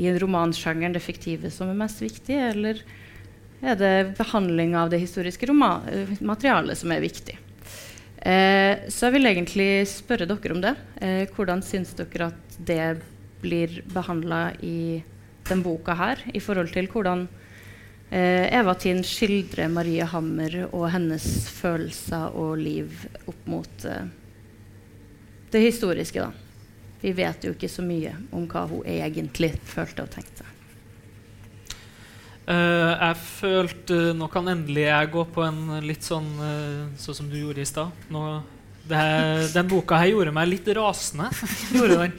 [0.00, 2.80] i romansjangeren det fiktive som er mest viktig, eller
[3.62, 7.36] er det behandling av det historiske eh, materialet som er viktig?
[8.22, 10.74] Eh, så jeg vil egentlig spørre dere om det.
[11.02, 13.02] Eh, hvordan syns dere at det
[13.42, 15.02] blir behandla i
[15.48, 17.26] den boka her, i forhold til hvordan
[18.12, 24.10] Eva Tinn skildrer Marie Hammer og hennes følelser og liv opp mot eh,
[25.52, 26.32] det historiske, da.
[27.00, 30.44] Vi vet jo ikke så mye om hva hun egentlig følte og tenkte.
[32.42, 37.28] Uh, jeg følte Nå kan endelig jeg gå på en litt sånn uh, Sånn som
[37.30, 37.92] du gjorde i stad.
[38.90, 41.28] Den boka her gjorde meg litt rasende.
[41.76, 42.16] gjorde den.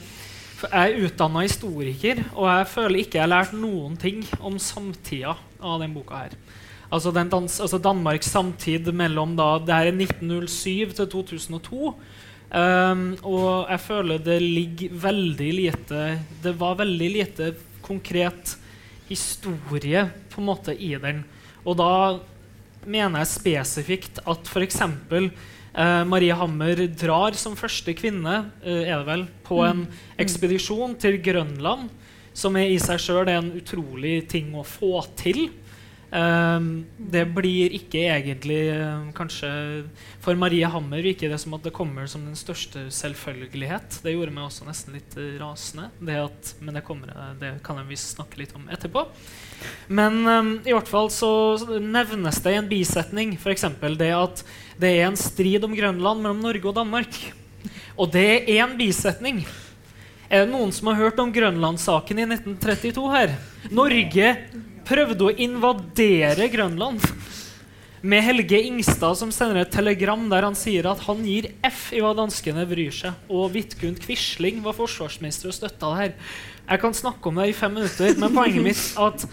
[0.64, 5.34] Jeg er utdanna historiker, og jeg føler ikke jeg har lært noen ting om samtida
[5.60, 6.36] av den boka her.
[6.94, 11.94] Altså, den dans, altså Danmarks samtid mellom da, det her er 1907 til 2002.
[12.54, 16.02] Um, og jeg føler det ligger veldig lite
[16.44, 17.48] Det var veldig lite
[17.82, 18.52] konkret
[19.08, 21.24] historie på en måte i den.
[21.64, 21.90] Og da
[22.86, 24.80] mener jeg spesifikt at f.eks.
[25.74, 29.84] Eh, Marie Hammer drar som første kvinne eh, er det vel, på en
[30.22, 31.88] ekspedisjon til Grønland,
[32.34, 35.48] som er i seg sjøl en utrolig ting å få til.
[36.14, 39.48] Um, det blir ikke egentlig um, kanskje
[40.22, 43.98] For Marie Hammer virker det som at det kommer som den største selvfølgelighet.
[44.04, 45.88] Det gjorde meg også nesten litt uh, rasende.
[45.98, 47.10] Det at, men det, kommer,
[47.40, 49.08] det kan jeg visst snakke litt om etterpå.
[49.88, 51.30] Men um, i hvert fall så,
[51.80, 53.66] nevnes det i en bisetning f.eks.
[53.98, 54.44] det at
[54.80, 57.18] det er en strid om Grønland mellom Norge og Danmark.
[57.96, 59.44] Og det er én bisetning.
[60.28, 63.36] Er det noen som har hørt om Grønlandssaken i 1932 her?
[63.70, 64.32] Norge
[64.88, 67.04] prøvde å invadere Grønland
[68.04, 72.02] med Helge Ingstad som sender et telegram der han sier at han gir F i
[72.04, 73.16] hva danskene bryr seg.
[73.32, 76.12] Og Vidkun Quisling var forsvarsminister og støtta det her.
[76.64, 79.24] Jeg kan snakke om det i fem minutter, men poenget mitt er at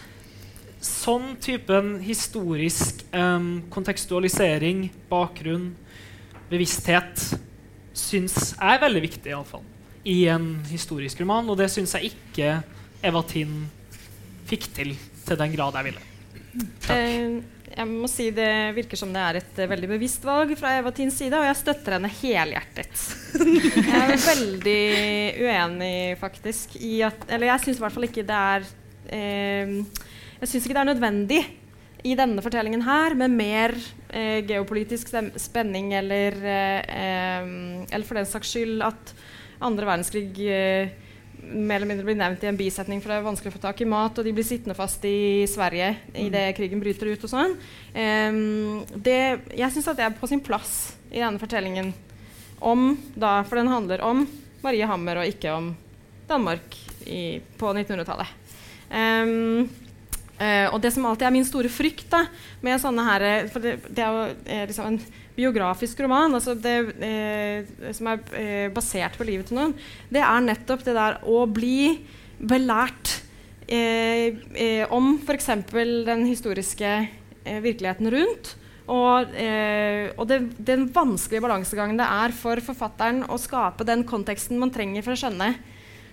[0.81, 5.71] sånn typen historisk um, kontekstualisering, bakgrunn,
[6.49, 7.21] bevissthet
[7.93, 9.63] syns jeg er veldig viktig, iallfall.
[10.01, 12.55] I en historisk roman, og det syns jeg ikke
[13.05, 13.67] Eva Tind
[14.49, 16.07] fikk til til den grad jeg ville.
[16.83, 17.43] Takk.
[17.71, 20.91] jeg må si Det virker som det er et uh, veldig bevisst valg fra Eva
[20.95, 23.05] Tins side, og jeg støtter henne helhjertet.
[23.37, 24.81] jeg er veldig
[25.45, 28.67] uenig, faktisk, i at Eller jeg syns i hvert fall ikke det er
[29.13, 29.77] eh,
[30.41, 31.41] Jeg syns ikke det er nødvendig
[32.01, 33.75] i denne fortellingen her med mer
[34.09, 37.51] eh, geopolitisk spenning eller eh,
[37.91, 39.13] Eller for den saks skyld at
[39.61, 40.89] andre verdenskrig eh,
[41.41, 43.81] mer eller mindre blir nevnt i en bisetning, for det er vanskelig å få tak
[43.81, 46.55] i mat, og de blir sittende fast i Sverige idet mm.
[46.57, 47.55] krigen bryter ut og sånn.
[47.93, 49.17] Um, det,
[49.57, 51.91] jeg syns at det er på sin plass i denne fortellingen
[52.61, 54.21] om da, For den handler om
[54.61, 55.71] Marie Hammer og ikke om
[56.29, 56.77] Danmark
[57.09, 58.37] i, på 1900-tallet.
[58.93, 59.65] Um,
[60.41, 62.25] uh, eh, og det som alltid er min store frykt da,
[62.65, 64.23] med sånne her For det, det er jo
[64.57, 65.01] er liksom en
[65.35, 66.75] biografisk roman, altså det,
[67.05, 69.75] eh, som er eh, basert på livet til noen,
[70.11, 72.01] det er nettopp det der å bli
[72.41, 73.21] belært
[73.67, 75.51] eh, eh, om f.eks.
[75.71, 78.55] den historiske eh, virkeligheten rundt.
[78.91, 84.59] Og, eh, og det, den vanskelige balansegangen det er for forfatteren å skape den konteksten
[84.59, 85.53] man trenger for å skjønne,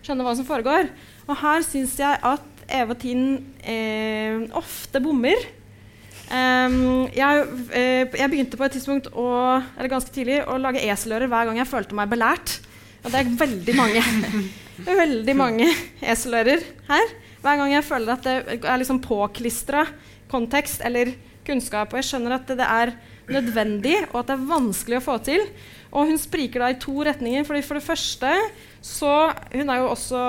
[0.05, 0.93] skjønne hva som foregår.
[1.27, 5.47] Og her syns jeg at Eva Tind ofte bommer.
[6.29, 9.29] Um, jeg, eh, jeg, begynte på et tidspunkt å,
[9.79, 12.59] eller ganske tidlig å lage eselører hver gang jeg følte meg belært.
[13.01, 14.03] Og det er veldig mange
[15.05, 15.71] veldig mange
[16.05, 17.15] eselører her.
[17.41, 19.87] Hver gang jeg føler at det er liksom påklistra
[20.29, 21.15] kontekst eller
[21.49, 21.95] kunnskap.
[21.95, 22.93] Og jeg skjønner at det, det er
[23.33, 25.47] nødvendig, og at det er vanskelig å få til.
[25.95, 27.47] Og hun spriker da i to retninger.
[27.49, 28.35] Fordi for det første
[28.85, 29.15] så
[29.55, 30.21] Hun er jo også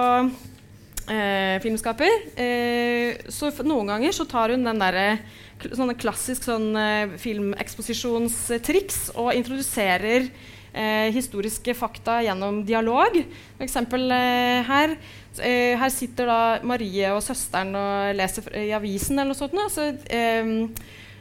[1.12, 2.24] eh, filmskaper.
[2.40, 5.20] Eh, så noen ganger så tar hun den derre
[5.60, 10.30] sånne klassisk sånn, uh, filmeksposisjonstriks og introduserer
[10.70, 13.16] Eh, historiske fakta gjennom dialog.
[13.58, 14.98] For eksempel eh, her.
[15.40, 19.56] her sitter da Marie og søsteren og leser i avisen eller noe sånt.
[19.58, 19.90] Og så,
[20.44, 20.68] um,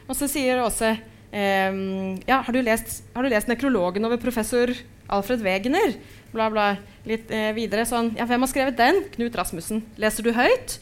[0.05, 4.73] og så sier Åse um, ja, har, du lest, har du lest nekrologen over professor
[5.09, 5.95] Alfred Wegener?
[6.31, 6.69] Bla, bla.
[7.09, 9.03] Litt videre sånn Ja, hvem har skrevet den?
[9.15, 9.81] Knut Rasmussen.
[9.97, 10.77] Leser du høyt?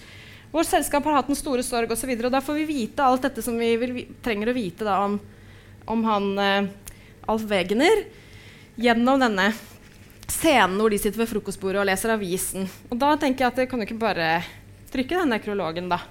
[0.51, 2.09] Vårt selskap har hatt en store sorg osv.
[2.09, 4.87] Og, så og da får vi vite alt dette som vi vil, trenger å vite
[4.87, 5.17] da, om,
[5.85, 6.69] om, han eh,
[7.27, 8.05] Alf Wegener
[8.79, 9.51] gjennom denne
[10.27, 12.67] scenen hvor de sitter ved frokostbordet og leser avisen.
[12.91, 14.29] Og da tenker jeg at jeg kan jo ikke bare
[14.93, 16.01] trykke den nekrologen, da.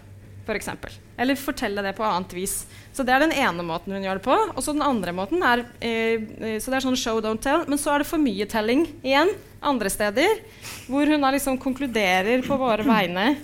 [0.46, 0.92] For eksempel.
[1.18, 2.60] Eller fortelle det på annet vis.
[2.96, 4.36] Så det er den ene måten hun gjør det på.
[4.54, 7.66] Og så den andre måten er eh, eh, Så det er sånn show, don't tell.
[7.68, 10.40] Men så er det for mye telling igjen andre steder.
[10.88, 13.34] Hvor hun da liksom konkluderer på våre vegne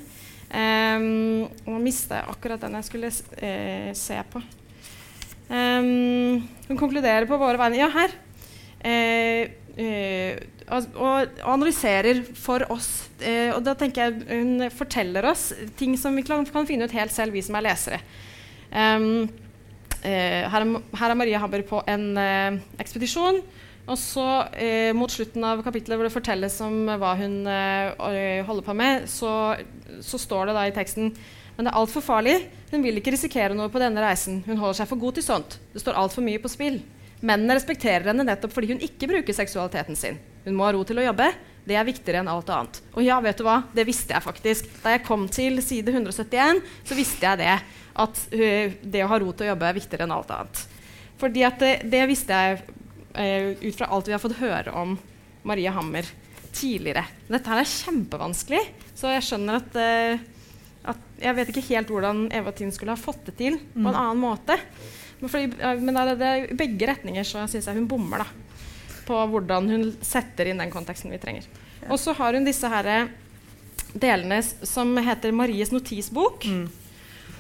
[0.53, 3.09] Um, nå mista jeg akkurat den jeg skulle
[3.41, 4.43] eh, se på.
[5.49, 8.13] Um, hun konkluderer på våre vegne Ja, her.
[8.85, 9.49] Eh,
[9.81, 12.91] eh, og, analyserer for oss.
[13.23, 16.97] Eh, og da tenker jeg hun forteller oss ting som vi kan, kan finne ut
[16.97, 18.03] helt selv, vi som er lesere.
[18.73, 19.29] Um,
[20.03, 23.39] her, er, Maria Haber på en eh, ekspedisjon.
[23.83, 28.67] Og så eh, mot slutten av kapitlet hvor det fortelles om hva hun eh, holder
[28.67, 29.55] på med, så,
[30.03, 31.11] så, står det da i teksten
[31.57, 32.37] men det er altfor farlig.
[32.71, 34.41] Hun vil ikke risikere noe på denne reisen.
[34.47, 35.59] Hun holder seg for god til sånt.
[35.75, 36.81] Det står altfor mye på spill.
[37.23, 40.17] Mennene respekterer henne nettopp fordi hun ikke bruker seksualiteten sin.
[40.47, 41.29] Hun må ha ro til å jobbe.
[41.69, 42.81] Det er viktigere enn alt annet.
[42.97, 43.61] Og ja, vet du hva?
[43.77, 44.73] Det visste jeg faktisk.
[44.83, 47.59] Da jeg kom til side 171, så visste jeg det.
[47.95, 50.65] At uh, det å ha ro til å jobbe er viktigere enn alt annet.
[51.21, 54.97] Fordi at det, det visste jeg uh, ut fra alt vi har fått høre om
[55.45, 56.07] Marie Hammer
[56.53, 57.05] tidligere.
[57.29, 58.63] Dette her er kjempevanskelig,
[58.95, 60.29] så jeg skjønner at uh,
[60.83, 63.87] at Jeg vet ikke helt hvordan Eva Tind skulle ha fått det til på Mm.
[63.87, 64.57] en annen måte.
[65.21, 68.25] Men, fordi, eh, men det er det, i begge retninger så syns jeg hun bommer
[68.25, 68.27] da,
[69.07, 71.47] på hvordan hun setter inn den konteksten vi trenger.
[71.89, 73.07] Og så har hun disse her eh,
[73.95, 76.49] delene som heter Maries notisbok.
[76.51, 76.67] Mm.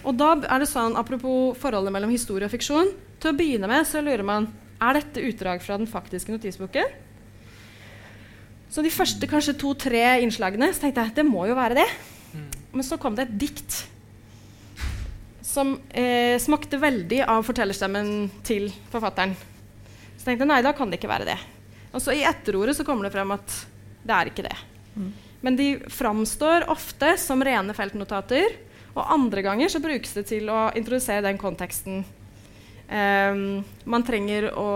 [0.02, 2.90] Og da er det sånn, apropos forholdet mellom historie og fiksjon,
[3.22, 4.48] til å begynne med så lurer man
[4.82, 6.90] er dette utdrag fra den faktiske notisboken.
[8.72, 11.88] Så de første kanskje to-tre innslagene så tenkte jeg det må jo være det.
[12.72, 13.82] Men så kom det et dikt
[15.44, 19.34] som eh, smakte veldig av fortellerstemmen til forfatteren.
[20.16, 21.38] Så tenkte jeg nei, da kan det ikke være det.
[21.92, 23.58] Og så i etterordet så kommer det frem at
[24.02, 24.56] det er ikke det.
[25.44, 28.56] Men de framstår ofte som rene feltnotater,
[28.92, 32.02] og andre ganger så brukes det til å introdusere den konteksten
[32.92, 34.70] ehm, man trenger å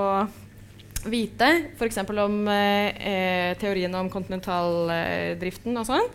[1.06, 1.98] vite, f.eks.
[2.08, 6.08] om eh, eh, teorien om kontinentaldriften og sånn.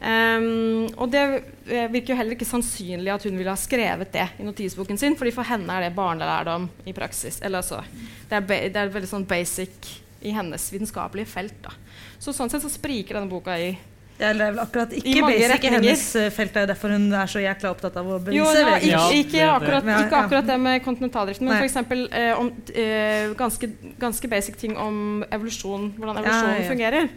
[0.00, 1.24] Ehm, og det
[1.68, 5.18] eh, virker jo heller ikke sannsynlig at hun ville ha skrevet det i notisboken sin,
[5.18, 7.42] fordi for henne er det barnelærdom i praksis.
[7.42, 7.82] Eller altså,
[8.30, 9.92] det, er det er veldig sånn basic
[10.24, 11.60] i hennes vitenskapelige felt.
[11.64, 11.74] Da.
[12.18, 13.72] Så sånn sett så spriker denne boka i
[14.18, 16.52] Ja, lever er akkurat ikke basic i hennes eh, felt.
[16.54, 18.58] Det er derfor hun er så jækla opptatt av å Jo, bevise.
[18.58, 21.76] ja, vil ikke, ikke, akkurat, ikke akkurat det med kontinentaldriften, men f.eks.
[22.10, 23.70] Eh, om eh, ganske,
[24.02, 26.68] ganske basic ting om evolusjon, hvordan evolusjonen Ja, ja.
[26.72, 27.08] fungerer.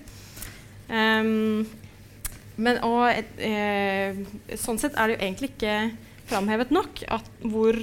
[0.91, 1.65] Um,
[2.61, 3.07] men og,
[3.41, 4.13] eh,
[4.59, 5.75] sånn sett er det jo egentlig ikke
[6.29, 7.79] framhevet nok at hvor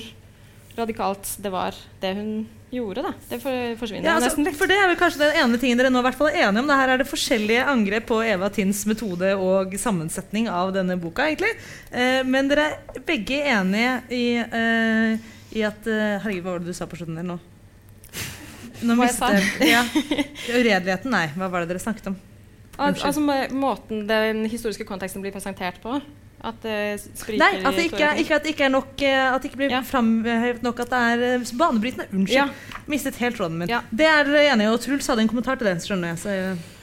[0.79, 2.31] radikalt det var, det hun
[2.71, 3.03] gjorde.
[3.03, 3.13] Da.
[3.31, 4.59] Det for, forsvinner Ja, altså, nesten litt.
[4.59, 6.63] for det er vel kanskje den ene tingen dere nå i hvert fall er enige
[6.63, 6.71] om.
[6.71, 11.29] Det her er det forskjellige angrep på Eva Tinds metode og sammensetning av denne boka,
[11.29, 11.55] egentlig.
[11.91, 16.75] Eh, men dere er begge enige i, eh, i at eh, Herregud, hva var det
[16.75, 17.39] du sa på slutten der nå?
[18.79, 19.83] Nå Hva jeg ja.
[20.55, 21.27] Uredeligheten, nei.
[21.35, 22.19] Hva var det dere snakket om?
[22.79, 23.09] Unnskyld.
[23.09, 25.97] altså måten den historiske konteksten blir presentert på.
[26.39, 29.43] At det spriker Nei, at det ikke, ikke, at det ikke er nok eh, At
[29.43, 29.81] det ikke blir Ja.
[29.83, 32.07] framhevet nok at det er eh, banebrytende.
[32.15, 32.37] Unnskyld.
[32.37, 32.83] Ja.
[32.87, 33.71] Mistet helt tråden min.
[33.73, 33.81] Ja.
[33.91, 35.81] Det er dere enige i, og Truls hadde en kommentar til det.
[35.83, 36.19] skjønner jeg.
[36.23, 36.75] Så, eh,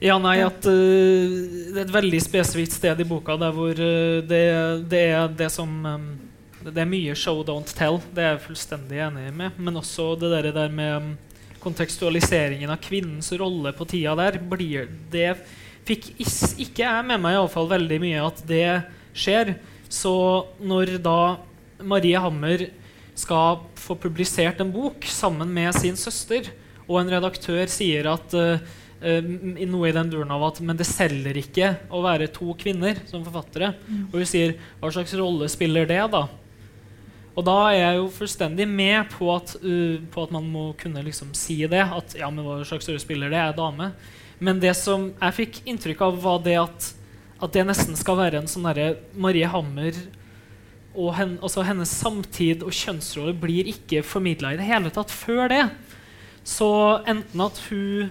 [0.00, 4.20] Ja, nei, at uh, det er et veldig spesifikt sted i boka der hvor uh,
[4.24, 4.44] det,
[4.88, 6.06] det er det som um,
[6.64, 8.00] Det er mye show, don't tell.
[8.14, 9.58] Det er jeg fullstendig enig med.
[9.58, 11.10] Men også det der, der med um,
[11.60, 14.38] kontekstualiseringen av kvinnens rolle på tida der.
[14.38, 15.34] Blir, det
[15.88, 18.64] fikk is, ikke jeg med meg i alle fall veldig mye at det
[19.14, 19.54] skjer.
[19.90, 20.12] Så
[20.62, 21.20] når da
[21.82, 22.68] Marie Hammer
[23.18, 26.50] skal få publisert en bok sammen med sin søster,
[26.90, 28.62] og en redaktør sier at uh,
[29.00, 32.54] um, i noe i den duren av at Men det selger ikke å være to
[32.58, 33.74] kvinner som forfattere.
[34.10, 36.26] Og hun sier hva slags rolle spiller det, da?
[37.38, 41.04] Og da er jeg jo fullstendig med på at, uh, på at man må kunne
[41.06, 41.84] liksom si det.
[41.84, 43.38] At ja, men hva slags rolle spiller det?
[43.38, 43.92] Jeg er dame.
[44.40, 46.90] Men det som jeg fikk inntrykk av, var det at,
[47.40, 49.96] at det nesten skal være en sånn derre Marie Hammer
[50.90, 55.46] og hen, altså hennes samtid og kjønnsrolle blir ikke formidla i det hele tatt før
[55.52, 55.62] det.
[56.46, 56.70] Så
[57.08, 58.10] enten at hun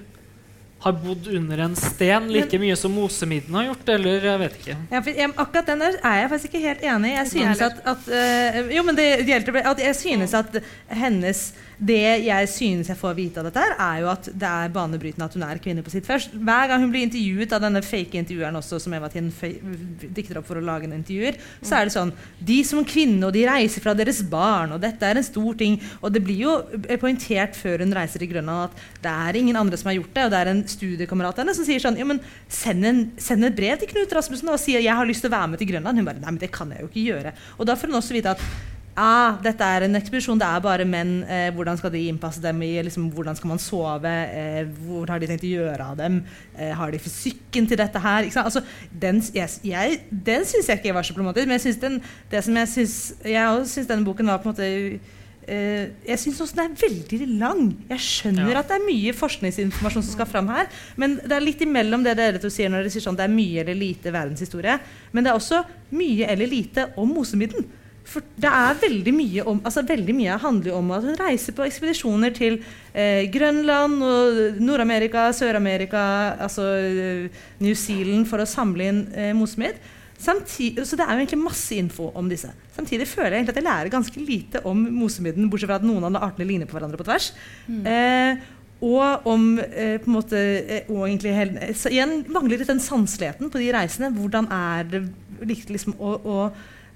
[0.79, 4.75] har bodd under en sten like mye som Mosemidden har gjort, eller jeg vet ikke.
[4.93, 7.15] Ja, jeg, akkurat den der er jeg faktisk ikke helt enig i.
[7.17, 11.41] Jeg synes at, at øh, Jo, men det gjelder at jeg synes at hennes
[11.79, 15.35] Det jeg synes jeg får vite av dette, er jo at det er banebrytende at
[15.37, 16.33] hun er kvinne på sitt først.
[16.35, 19.29] Hver gang hun blir intervjuet av denne fake intervjueren også, som Eva Tien
[20.03, 22.11] dikter opp for å lage en intervjuer, så er det sånn
[22.43, 25.77] De som kvinne, og de reiser fra deres barn, og dette er en stor ting.
[26.03, 26.55] Og det blir jo
[26.99, 30.25] poengtert før hun reiser til Grønland at det er ingen andre som har gjort det,
[30.25, 32.19] og det er en studiekamerat av henne som sier sånn Ja, men
[32.51, 35.31] send, en, send et brev til Knut Rasmussen og si at jeg har lyst til
[35.31, 36.01] å være med til Grønland.
[36.01, 37.31] Hun bare Nei, men det kan jeg jo ikke gjøre.
[37.55, 38.43] Og da får hun også vite at
[38.99, 41.13] ah, dette er en ekspedisjon, det er bare menn.
[41.23, 44.11] Eh, hvordan skal de innpasse dem i liksom, Hvordan skal man sove?
[44.35, 46.19] Eh, hvor har de tenkt å gjøre av dem?
[46.57, 48.27] Eh, har de fysikken til dette her?
[48.43, 51.97] Altså, den yes, jeg, den syns jeg ikke var så problematisk, men jeg synes den,
[52.31, 54.69] det som jeg syns Jeg syns denne boken var på en måte
[55.49, 57.63] eh, jeg syns også den er veldig lang.
[57.89, 58.59] Jeg skjønner Ja.
[58.59, 60.67] at det er mye forskningsinformasjon som skal fram her,
[60.99, 63.33] men det er litt imellom det dere to sier når dere sier sånn det er
[63.33, 64.75] mye eller lite verdenshistorie.
[65.11, 65.63] Men det er også
[65.97, 67.65] mye eller lite om Mosemidden.
[68.09, 71.65] For det er veldig mye om altså veldig mye handler om at hun reiser på
[71.67, 72.57] ekspedisjoner til
[72.93, 76.01] eh, Grønland og Nord-Amerika, Sør-Amerika,
[76.41, 79.77] altså eh, New Zealand for å samle inn eh, Mosemid.
[80.19, 82.49] Samtidig, så det er jo egentlig masse info om disse.
[82.75, 86.09] Samtidig føler jeg egentlig at jeg lærer ganske lite om mosemidden, bortsett fra at noen
[86.09, 87.29] av artene ligner på hverandre på tvers.
[87.87, 88.41] Eh,
[88.83, 92.83] og om eh, på en måte eh, og egentlig hel, så Igjen mangler litt den
[92.83, 94.11] sanseligheten på de reisene.
[94.15, 95.03] Hvordan er det
[95.71, 96.37] liksom, å, å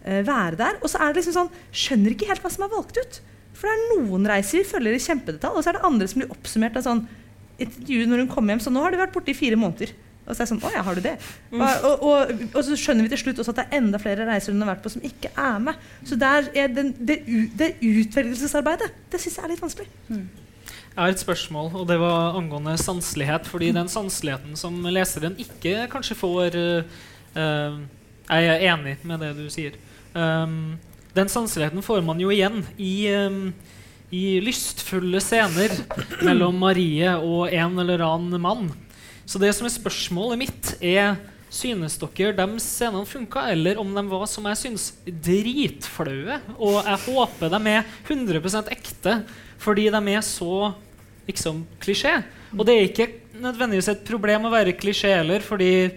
[0.04, 0.80] være der?
[0.82, 3.20] Og så er det liksom sånn Skjønner ikke helt hva som er valgt ut.
[3.54, 6.24] For det er noen reiser vi følger i kjempedetalj, og så er det andre som
[6.24, 7.06] blir oppsummert av sånn
[7.62, 8.64] et intervju når hun kommer hjem.
[8.66, 9.94] Så nå har du vært borte i fire måneder.
[10.24, 11.14] Og så er det sånn, å ja, har du det?
[11.52, 14.28] Og, og, og, og så skjønner vi til slutt også at det er enda flere
[14.28, 15.90] reiser hun har vært på som ikke er med.
[16.08, 17.20] Så der er den, det,
[17.60, 19.90] det utvelgelsesarbeidet, det syns jeg er litt vanskelig.
[20.94, 23.50] Jeg har et spørsmål, og det var angående sanselighet.
[23.52, 27.02] Fordi den sanseligheten som leseren ikke kanskje får uh,
[27.36, 27.82] eh,
[28.30, 29.76] Jeg er enig med det du sier.
[30.14, 30.78] Um,
[31.14, 33.52] den sanseligheten får man jo igjen i, um,
[34.14, 35.74] i lystfulle scener
[36.28, 38.72] mellom Marie og en eller annen mann.
[39.26, 41.16] Så det som er spørsmålet mitt, er
[41.54, 46.40] Synes dere de scenene funka, eller om de var som jeg syns dritflaue?
[46.58, 49.20] Og jeg håper de er 100% ekte,
[49.62, 50.72] fordi de er så
[51.28, 52.16] liksom klisjé.
[52.58, 53.10] Og det er ikke
[53.44, 55.92] nødvendigvis et problem å være klisjé heller, fordi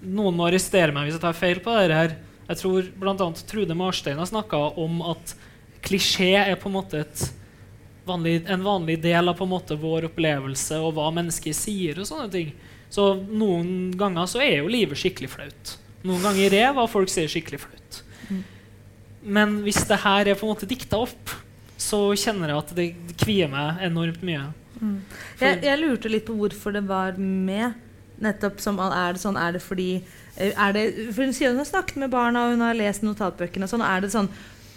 [0.00, 2.16] noen må arrestere meg hvis jeg tar feil på dette her.
[2.52, 3.28] Jeg tror bl.a.
[3.48, 5.34] Trude Marstein har snakka om at
[5.82, 7.02] klisjé er på en måte
[8.04, 11.98] vanlig, en vanlig del av på en måte vår opplevelse og hva mennesker sier.
[11.98, 12.52] og sånne ting.
[12.92, 15.76] Så noen ganger så er jo livet skikkelig flaut.
[16.04, 18.02] Noen ganger er hva folk sier, skikkelig flaut.
[19.22, 21.30] Men hvis det her er på en måte dikta opp,
[21.78, 22.88] så kjenner jeg at det
[23.22, 24.48] kvier meg enormt mye.
[25.38, 27.78] Jeg, jeg lurte litt på hvorfor det var med.
[28.22, 30.02] Nettopp som Er det sånn, er det fordi
[30.36, 33.68] det, For Hun sier hun har snakket med barna og hun har lest notatbøkene.
[33.68, 34.30] Sånn, er det sånn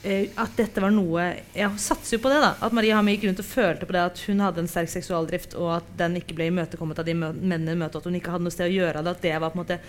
[0.04, 2.42] eh, at dette var noe Jeg satser jo på det.
[2.44, 4.92] da At Marie Hammer gikk rundt og følte på det at hun hadde en sterk
[4.92, 8.34] seksualdrift, og at den ikke ble imøtekommet av de mennene hun møtte, at hun ikke
[8.36, 9.16] hadde noe sted å gjøre det.
[9.16, 9.80] At det var på en måte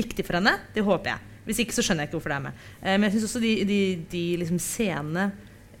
[0.00, 0.56] viktig for henne.
[0.74, 1.34] Det håper jeg.
[1.46, 2.64] Hvis ikke så skjønner jeg ikke hvorfor det er med.
[2.82, 5.30] Eh, men jeg syns også de, de, de liksom scenene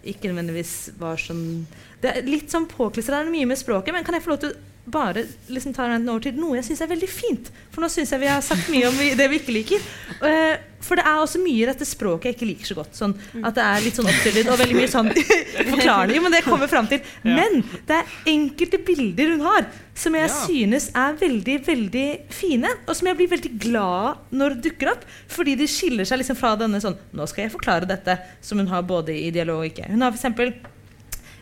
[0.06, 1.66] ikke nødvendigvis var sånn
[2.02, 3.22] Det er litt sånn påklistra.
[3.22, 4.56] Det er mye med språket, men kan jeg få lov til
[4.86, 7.50] bare liksom tar den over til noe jeg syns er veldig fint?
[7.74, 9.86] For nå syns jeg vi har sagt mye om det vi ikke liker.
[10.22, 10.56] Eh,
[10.86, 12.92] for det er også mye i dette språket jeg ikke liker så godt.
[12.94, 15.08] Sånn at det er litt sånn oppstyllet og veldig mye sånn
[15.72, 17.00] forklarlig, men det kommer fram til.
[17.26, 19.66] Men det er enkelte bilder hun har
[19.96, 20.36] som jeg Ja.
[20.44, 22.70] synes er veldig, veldig fine.
[22.86, 25.04] Og som jeg blir veldig glad når det dukker opp.
[25.32, 28.68] Fordi de skiller seg liksom fra denne sånn Nå skal jeg forklare dette, som hun
[28.70, 29.88] har både i dialog og ikke.
[29.90, 30.54] Hun har for eksempel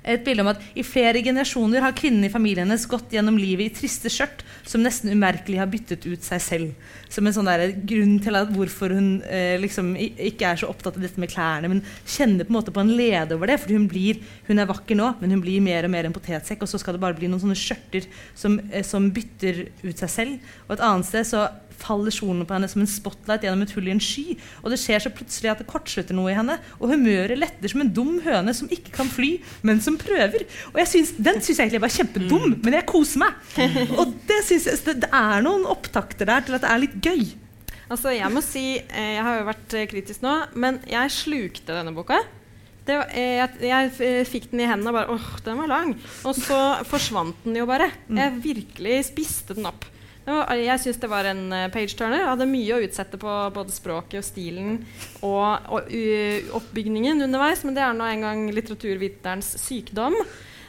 [0.05, 3.71] et bilde om at i flere generasjoner har kvinnene i familien hennes gått gjennom livet
[3.71, 6.91] i triste skjørt som nesten umerkelig har byttet ut seg selv.
[7.13, 7.49] Som en sånn
[7.89, 11.71] grunn til at hvorfor hun eh, liksom ikke er så opptatt av dette med klærne,
[11.71, 13.59] men kjenner på en måte på en lede over det.
[13.63, 13.89] For hun,
[14.49, 16.65] hun er vakker nå, men hun blir mer og mer en potetsekk.
[16.65, 20.13] Og så skal det bare bli noen sånne skjørter som, eh, som bytter ut seg
[20.13, 20.55] selv.
[20.67, 21.47] Og et annet sted så
[21.81, 24.37] faller kjolen på henne som en spotlight gjennom et hull i en sky.
[24.63, 26.59] Og det skjer så plutselig at det kortslutter noe i henne.
[26.81, 30.47] Og humøret letter som en dum høne som ikke kan fly, men som prøver.
[30.73, 33.41] Og synes, Den syns jeg egentlig var kjempedum, men jeg koser meg.
[33.99, 37.27] Og det, jeg, det, er noen opptakter der til at det er litt gøy.
[37.93, 41.77] Altså, jeg må si, eh, jeg har jo vært eh, kritisk nå, men jeg slukte
[41.77, 42.23] denne boka.
[42.85, 45.95] Det var, eh, jeg, jeg fikk den i hendene og bare åh, den var lang.
[46.29, 47.91] Og så forsvant den jo bare.
[48.09, 49.87] Jeg virkelig spiste den opp.
[50.25, 52.23] Var, jeg syns det var en eh, page-turner.
[52.23, 54.79] Jeg hadde mye å utsette på både språket og stilen
[55.21, 55.93] og, og
[56.61, 60.17] oppbygningen underveis, men det er nå engang litteraturviterens sykdom.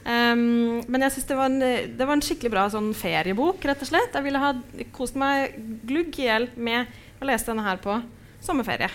[0.05, 1.63] Um, men jeg synes det, var en,
[1.97, 3.63] det var en skikkelig bra sånn feriebok.
[3.65, 4.13] rett og slett.
[4.13, 4.51] Jeg ville ha
[4.93, 5.55] kost meg
[5.87, 7.97] glugg i hjel med å lese denne her på
[8.45, 8.91] sommerferie.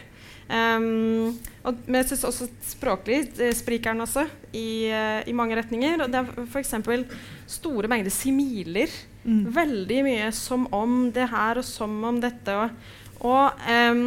[0.51, 5.55] Um, og, men jeg syns også språklig eh, spriker den også i, uh, i mange
[5.59, 6.03] retninger.
[6.03, 6.75] Og det er f.eks.
[7.61, 8.91] store mengder similer.
[9.61, 12.57] Veldig mye som om det her og som om dette.
[12.57, 12.75] Og,
[13.31, 14.05] og um,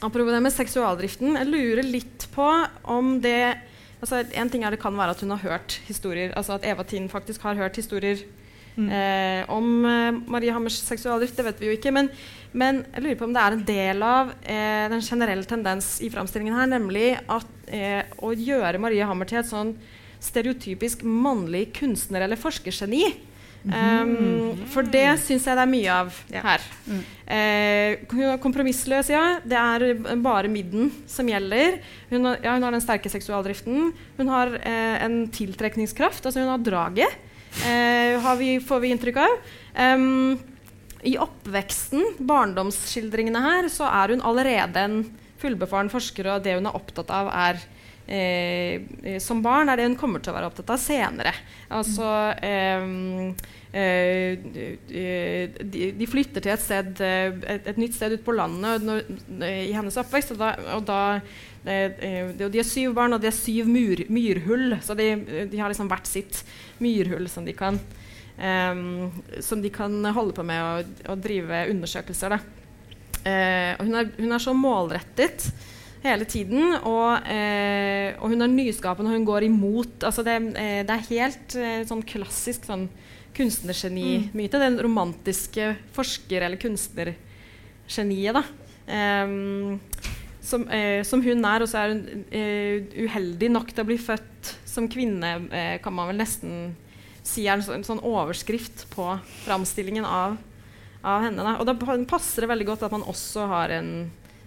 [0.00, 2.48] apropos det med seksualdriften, jeg lurer litt på
[2.88, 3.40] om det
[3.98, 6.84] altså En ting er det kan være at hun har hørt historier, altså at Eva
[6.86, 8.20] Tind faktisk har hørt historier
[8.86, 11.36] eh, om eh, Marie Hammers seksualdrift.
[11.36, 11.92] Det vet vi jo ikke.
[11.94, 12.10] Men,
[12.52, 16.10] men jeg lurer på om det er en del av eh, den generelle tendens i
[16.12, 19.74] framstillingen her, nemlig at, eh, å gjøre Marie Hammer til et sånn
[20.22, 23.06] stereotypisk mannlig kunstner- eller forskergeni.
[23.68, 26.62] Um, for det syns jeg det er mye av her.
[27.26, 29.24] Eh, hun er kompromissløs, ja.
[29.44, 31.80] Det er bare midden som gjelder.
[32.12, 33.90] Hun har, ja, hun har den sterke seksualdriften.
[34.16, 37.26] Hun har eh, en tiltrekningskraft, altså hun har draget.
[37.66, 39.38] Eh, vi, får vi inntrykk av.
[39.78, 40.38] Um,
[41.02, 45.00] I oppveksten, barndomsskildringene her, så er hun allerede en
[45.38, 47.60] fullbefaren forsker, og det hun er opptatt av, er
[48.06, 51.34] eh, eh, som barn er det hun kommer til å være opptatt av senere.
[51.74, 52.08] Altså
[52.42, 52.88] eh,
[53.70, 54.48] eh,
[55.62, 59.06] de, de flytter til et, sted, eh, et, et nytt sted ute på landet når,
[59.46, 60.34] i hennes oppvekst.
[60.34, 61.02] Og da, og da
[61.68, 64.78] de, de er syv barn, og de er syv myr, myrhull.
[64.84, 65.10] Så de,
[65.50, 66.42] de har liksom hvert sitt
[66.82, 67.78] myrhull som de kan,
[68.40, 69.10] em,
[69.44, 72.38] som de kan holde på med og, og drive undersøkelser.
[73.28, 75.50] Eh, og hun er, hun er så målrettet
[76.04, 76.76] hele tiden.
[76.82, 81.08] Og, eh, og hun er nyskapende, og hun går imot altså det, eh, det er
[81.10, 82.88] helt eh, sånn klassisk sånn
[83.38, 84.58] kunstnergenimyte.
[84.58, 88.42] Den romantiske forsker- eller kunstnergeniet, da.
[88.88, 89.78] Em,
[90.48, 93.98] som, eh, som hun er, og så er hun eh, uheldig nok til å bli
[94.00, 96.76] født som kvinne, eh, kan man vel nesten
[97.26, 99.10] si er en sånn, en sånn overskrift på
[99.44, 100.38] framstillingen av,
[101.04, 101.44] av henne.
[101.44, 101.56] Da.
[101.60, 101.74] Og da
[102.08, 103.90] passer det veldig godt at man også har en,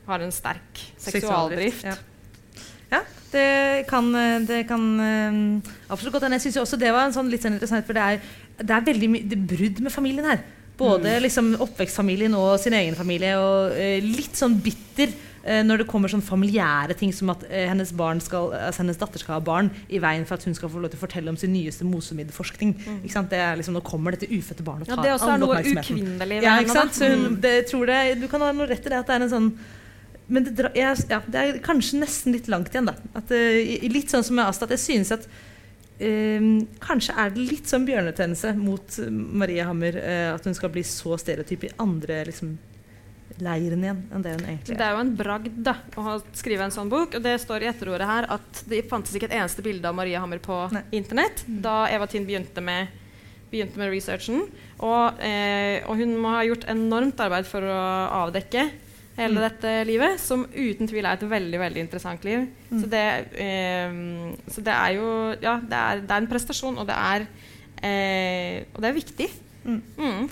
[0.07, 1.85] har en sterk seksualdrift.
[1.85, 1.97] Ja.
[2.95, 3.03] ja,
[3.35, 3.49] det
[3.91, 4.09] kan,
[4.47, 5.43] det kan eh,
[5.91, 6.41] absolutt godt hende.
[6.41, 8.89] Jeg syns også det var en sånn litt sånn interessant, for det er, det er
[8.89, 10.41] veldig mye brudd med familien her.
[10.81, 13.35] Både liksom oppvekstfamilien og sin egen familie.
[13.37, 15.13] Og eh, litt sånn bitter
[15.65, 19.21] når det kommer sånn familiære ting som at eh, hennes, barn skal, altså hennes datter
[19.23, 21.39] skal ha barn i veien for at hun skal få lov til å fortelle om
[21.39, 22.75] sin nyeste mosemiddelforskning.
[22.77, 23.01] Mm.
[23.31, 25.61] Det er liksom, nå kommer dette ufødte barnet og Ja, tar det også er noe
[25.61, 26.99] ukvinnelig Ja, ikke sant?
[27.01, 27.41] Hun, Mm.
[27.41, 29.53] det, tror det, du kan ha noe rett i det at det er en sånn
[30.31, 32.93] men det, ja, det er kanskje nesten litt langt igjen, da.
[33.19, 35.25] At, uh, litt sånn som med Asta, at jeg synes at
[35.99, 36.45] eh,
[36.79, 41.17] kanskje er det litt sånn bjørnetennelse mot Marie Hammer uh, at hun skal bli så
[41.19, 42.53] stereotyp i andre liksom,
[43.39, 44.77] leiren igjen enn det hun egentlig er.
[44.77, 44.91] Det er.
[44.95, 47.15] jo en bragd da, å ha- skrive en sånn bok.
[47.15, 50.19] Og det står i etterordet her at det fantes ikke et eneste bilde av Maria
[50.19, 50.83] Hammer på Nei.
[50.91, 52.87] internett da Eva Tind begynte med,
[53.51, 54.45] begynte med researchen.
[54.79, 57.81] Og, eh, og hun må ha gjort enormt arbeid for å
[58.27, 58.69] avdekke
[59.17, 59.41] hele Mm.
[59.43, 62.47] dette livet, som uten tvil er et veldig veldig interessant liv.
[62.71, 62.79] Mm.
[62.81, 63.91] Så, det, eh,
[64.49, 67.27] så det er jo Ja, det er, det er en prestasjon, og det er,
[67.83, 69.29] eh, og det er viktig.
[69.65, 70.29] Mm.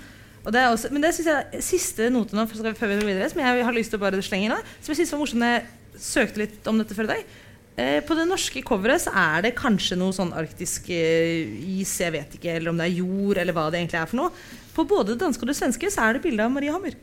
[0.50, 0.52] Mm.
[0.52, 3.30] Og det er også, men det synes jeg siste note nå, før vi går videre,
[3.30, 5.46] som jeg har lyst til å bare slenge inn, da, som jeg synes var morsomt
[5.46, 7.36] da jeg søkte litt om dette før i dag.
[7.80, 11.46] Eh, på det norske coveret så er det kanskje noe sånn arktisk eh,
[11.78, 14.22] is, jeg vet ikke, eller om det er jord, eller hva det egentlig er for
[14.24, 14.34] noe.
[14.76, 16.98] På både det danske og det svenske så er det bilde av Marie Hammer.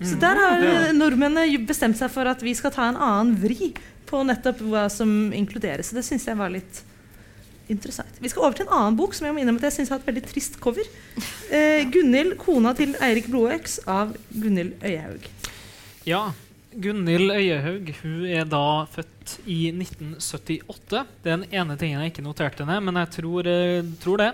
[0.00, 3.74] Så der har eh, nordmennene bestemt seg for at vi skal ta en annen vri
[4.08, 5.92] på nettopp hva som inkluderes.
[5.92, 6.80] Det syns jeg var litt
[7.70, 8.20] interessant.
[8.20, 10.02] Vi skal over til en annen bok som jeg må innrømme at jeg synes har
[10.02, 10.86] et veldig trist cover.
[11.50, 15.26] Eh, 'Gunhild, kona til Eirik Blodøks' av Gunhild Øyehaug.
[16.06, 16.30] Ja.
[16.70, 21.00] Gunhild Øyehaug hun er da født i 1978.
[21.24, 24.30] Det er den ene tingen jeg ikke noterte ned, men jeg tror, eh, tror det.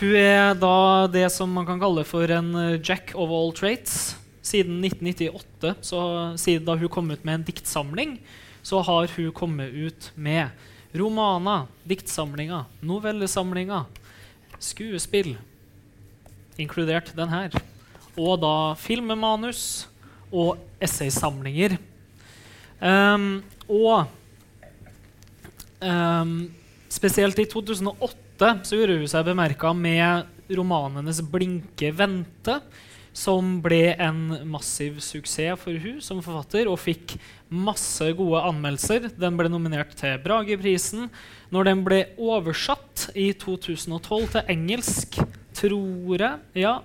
[0.00, 4.16] Hun er da det som man kan kalle for en eh, jack of all traits.
[4.42, 8.18] Siden 1998, så siden da hun kom ut med en diktsamling,
[8.62, 10.50] så har hun kommet ut med
[10.96, 13.86] romaner, diktsamlinger, novellesamlinger,
[14.62, 15.34] skuespill,
[16.60, 17.54] inkludert den her,
[18.16, 19.86] og da filmmanus
[20.32, 21.78] og essaysamlinger.
[22.82, 24.08] Um, og
[25.80, 26.36] um,
[26.92, 32.60] spesielt i 2008 så gjorde hun seg bemerka med romanenes 'Blinke vente',
[33.12, 37.16] som ble en massiv suksess for hun som forfatter, og fikk
[37.52, 39.10] masse gode anmeldelser.
[39.20, 41.10] Den ble nominert til Brageprisen.
[41.52, 45.20] Når den ble oversatt i 2012 til engelsk,
[45.52, 46.78] tror jeg, ja,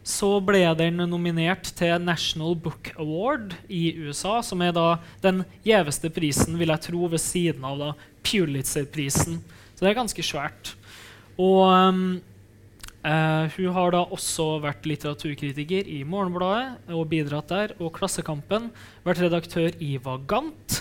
[0.00, 6.08] så ble den nominert til National Book Award i USA, som er da den gjeveste
[6.12, 7.90] prisen, vil jeg tro, ved siden av da
[8.24, 9.38] Pulitzer-prisen.
[9.74, 10.72] Så det er ganske svært.
[11.40, 12.02] Og um,
[13.04, 18.70] eh, hun har da også vært litteraturkritiker i Morgenbladet og bidratt der, og Klassekampen.
[19.06, 20.80] Vært redaktør i Vagant.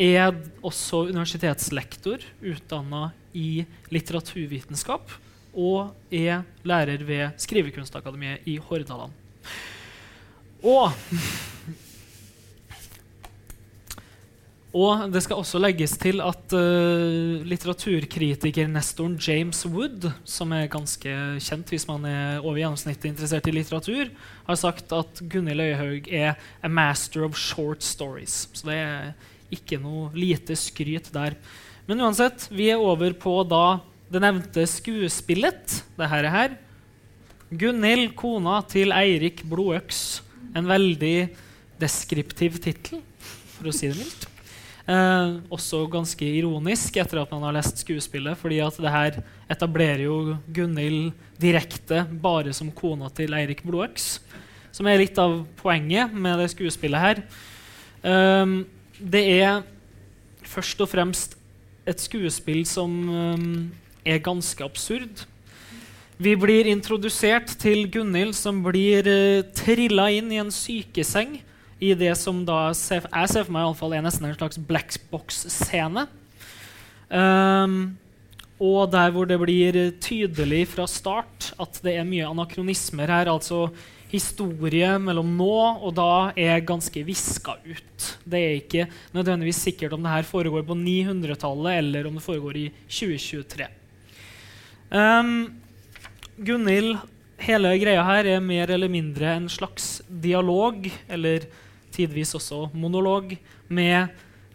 [0.00, 0.32] Er
[0.64, 5.12] også universitetslektor, utdanna i litteraturvitenskap
[5.50, 9.12] og er lærer ved Skrivekunstakademiet i Hordaland.
[10.62, 10.92] Og
[14.70, 21.72] Og det skal også legges til at uh, litteraturkritiker-nestoren James Wood, som er ganske kjent
[21.74, 24.12] hvis man er over gjennomsnittet interessert i litteratur,
[24.46, 28.46] har sagt at Gunhild Øyehaug er a master of short stories.
[28.54, 29.10] Så det er
[29.50, 31.34] ikke noe lite skryt der.
[31.90, 35.80] Men uansett, vi er over på da det nevnte skuespillet.
[35.98, 36.58] Det her er her.
[37.50, 40.20] Gunhild, kona til Eirik Blodøks.
[40.54, 41.30] En veldig
[41.82, 43.02] deskriptiv tittel,
[43.56, 44.29] for å si det mildt.
[44.88, 49.18] Eh, også ganske ironisk etter at man har lest skuespillet, fordi at det her
[49.52, 54.20] etablerer jo Gunhild direkte bare som kona til Eirik Blodøks.
[54.72, 57.22] Som er litt av poenget med det skuespillet her.
[58.02, 58.56] Eh,
[59.00, 59.60] det er
[60.46, 61.36] først og fremst
[61.88, 65.26] et skuespill som eh, er ganske absurd.
[66.20, 71.38] Vi blir introdusert til Gunhild som blir uh, trilla inn i en sykeseng
[71.80, 74.98] i det som da ser, jeg ser for meg iallfall er nesten en slags black
[75.10, 76.06] box-scene.
[77.08, 77.96] Um,
[78.60, 83.32] og der hvor det blir tydelig fra start at det er mye anakronismer her.
[83.32, 83.70] altså
[84.10, 85.56] Historie mellom nå
[85.86, 88.06] og da er ganske viska ut.
[88.26, 92.58] Det er ikke nødvendigvis sikkert om det her foregår på 900-tallet eller om det foregår
[92.58, 93.70] i 2023.
[94.90, 95.54] Um,
[96.36, 96.98] Gunhild,
[97.40, 101.46] hele greia her er mer eller mindre en slags dialog, eller
[101.92, 103.36] tidvis også monolog,
[103.68, 104.10] med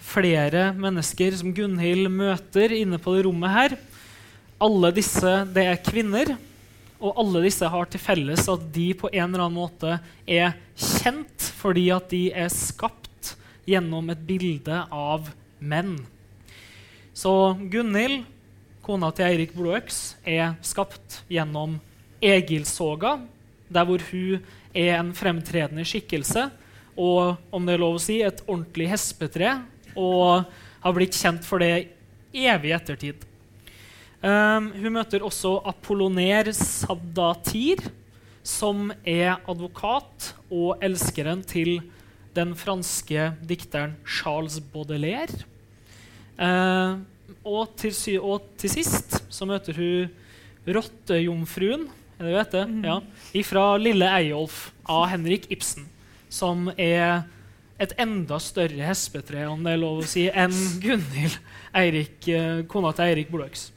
[0.05, 3.77] flere mennesker som Gunhild møter inne på det rommet her.
[4.61, 6.35] Alle disse det er kvinner,
[6.99, 11.49] og alle disse har til felles at de på en eller annen måte er kjent
[11.57, 13.35] fordi at de er skapt
[13.67, 15.27] gjennom et bilde av
[15.59, 15.97] menn.
[17.15, 18.23] Så Gunhild,
[18.85, 21.79] kona til Eirik Blodøks, er skapt gjennom
[22.23, 23.17] Egilsoga,
[23.71, 24.43] der hvor hun
[24.75, 26.49] er en fremtredende skikkelse
[26.95, 29.57] og om det er lov å si, et ordentlig hespetre,
[29.95, 30.47] og
[30.83, 31.87] har blitt kjent for det
[32.35, 33.23] evig ettertid.
[34.25, 37.83] Um, hun møter også Apolloner Sadatir,
[38.45, 41.79] som er advokat og elskeren til
[42.35, 45.45] den franske dikteren Charles Baudelaire.
[46.35, 47.01] Uh,
[47.45, 51.85] og, til, og, til, sist så møter hun rottejomfruen
[52.15, 52.69] er det hun heter?
[52.71, 52.83] Mm.
[52.87, 55.87] Ja, fra Lille Eyolf av Henrik Ibsen
[56.29, 57.23] som er
[57.81, 60.53] et enda større hespetre om det er lov å si, enn
[60.83, 61.39] Gunhild,
[61.75, 63.69] eh, kona til Eirik Bløks.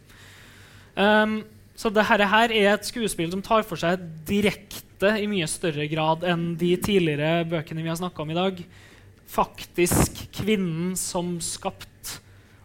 [0.99, 1.41] Um,
[1.79, 6.25] så dette her er et skuespill som tar for seg direkte i mye større grad
[6.27, 8.63] enn de tidligere bøkene vi har snakka om i dag.
[9.31, 12.19] Faktisk kvinnen som skapt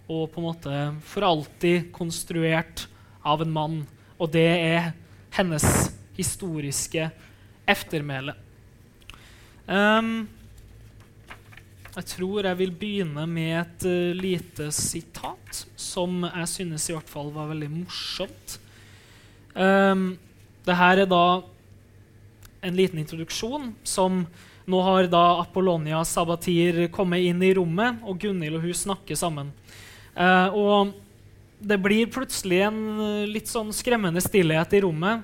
[0.09, 2.87] og på en måte for alltid konstruert
[3.23, 3.77] av en mann.
[4.17, 4.91] Og det er
[5.37, 5.65] hennes
[6.17, 7.09] historiske
[7.69, 8.35] eftermæle.
[9.63, 10.27] Um,
[11.93, 17.11] jeg tror jeg vil begynne med et uh, lite sitat som jeg synes i hvert
[17.11, 18.57] fall var veldig morsomt.
[19.55, 20.17] Um,
[20.67, 21.43] det her er da
[22.63, 24.25] en liten introduksjon som
[24.67, 29.51] nå har da Apollonia Sabatir kommet inn i rommet, og Gunhild og hun snakker sammen.
[30.15, 30.93] Uh, og
[31.63, 35.23] det blir plutselig en uh, litt sånn skremmende stillhet i rommet.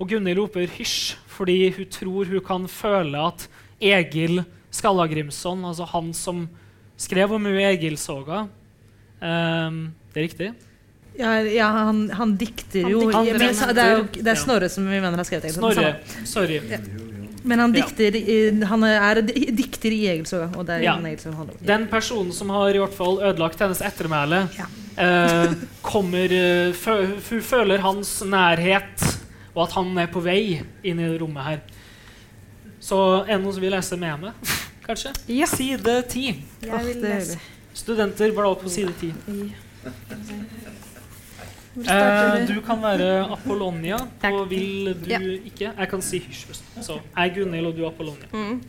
[0.00, 3.48] Og Gunhild roper 'hysj' fordi hun tror hun kan føle at
[3.84, 4.42] Egil
[4.74, 6.46] Skallagrimsson, altså han som
[6.96, 8.46] skrev om Egilsoga.
[9.20, 9.80] Um,
[10.12, 10.52] det er riktig?
[11.18, 14.70] Ja, ja han, han, dikter jo han dikter, men, det, er jo, det er Snorre
[14.72, 15.54] som vi mener har skrevet det.
[15.54, 15.92] Snorre,
[16.26, 16.58] sorry.
[16.70, 16.80] Ja.
[17.44, 18.16] Men han dikter,
[18.70, 20.48] han er dikter i Egilsoga.
[20.56, 20.94] Og det er ja.
[20.96, 24.66] Egilsoga Den personen som har i hvert fall ødelagt hennes ettermæle, ja.
[25.04, 25.54] eh,
[25.84, 26.34] kommer
[27.28, 29.06] Hun føler hans nærhet,
[29.54, 31.64] og at han er på vei inn i rommet her.
[32.84, 34.54] Så er det noen som vil lese med meg?
[34.84, 35.14] Kanskje?
[35.40, 35.48] Ja.
[35.48, 36.40] Side 10.
[36.68, 37.38] Jeg vil lese.
[37.74, 39.14] Studenter, bla opp på side 10.
[41.74, 44.36] Eh, du kan være Apollonia, Takk.
[44.36, 45.18] og vil du ja.
[45.18, 46.44] ikke Jeg kan si hysj.
[46.78, 48.28] Så jeg er Gunhild, og du er Apollonia.
[48.30, 48.60] Mm.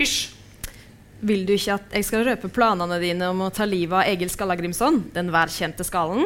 [0.00, 0.32] Hysj!
[1.22, 4.32] Vil du ikke at jeg skal røpe planene dine om å ta livet av Egil
[4.32, 6.24] Skallagrimson, den værkjente skallen?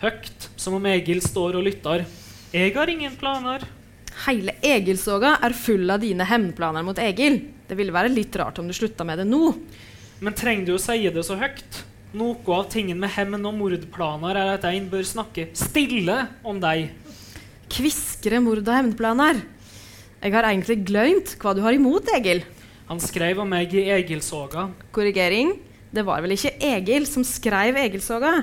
[0.00, 2.06] Høgt, som om Egil står og lytter.
[2.54, 3.66] Jeg har ingen planer.
[4.24, 7.42] Hele Egilsoga er full av dine hevnplaner mot Egil.
[7.68, 9.50] Det ville være litt rart om du slutta med det nå.
[10.24, 11.82] Men trenger du å si det så høyt?
[12.16, 16.88] Noe av tingen med hevn og mordplaner er at en bør snakke stille om deg.
[17.68, 19.42] Kviskre mord og hevnplaner?
[20.22, 22.40] Jeg har egentlig glemt hva du har imot Egil.
[22.88, 24.70] Han skrev om meg i Egilsoga.
[24.96, 25.52] Korrigering.
[25.92, 28.38] Det var vel ikke Egil som skrev Egilsoga?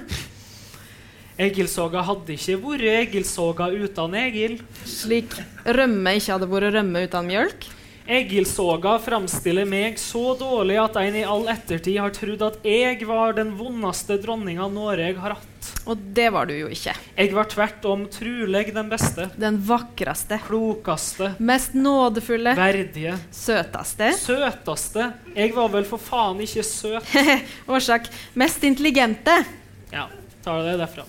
[1.41, 4.59] Egilsoga hadde ikke vært Egilsoga uten Egil.
[4.85, 5.33] Slik
[5.65, 7.65] rømme ikke hadde vært rømme uten mjølk?
[8.03, 13.33] Egilsoga framstiller meg så dårlig at en i all ettertid har trodd at jeg var
[13.37, 15.69] den vondeste dronninga Norge har hatt.
[15.87, 16.93] Og det var du jo ikke.
[17.15, 19.29] Jeg var tvert om truleg den beste.
[19.39, 20.37] Den vakreste.
[20.45, 21.31] Klokeste.
[21.39, 22.53] Mest nådefulle.
[22.59, 23.15] Verdige.
[23.33, 24.11] Søteste.
[24.19, 25.09] Søteste.
[25.33, 27.15] Jeg var vel for faen ikke søt.
[27.73, 28.11] Årsak.
[28.37, 29.39] Mest intelligente.
[29.95, 30.09] Ja
[30.43, 31.07] tar det derfra.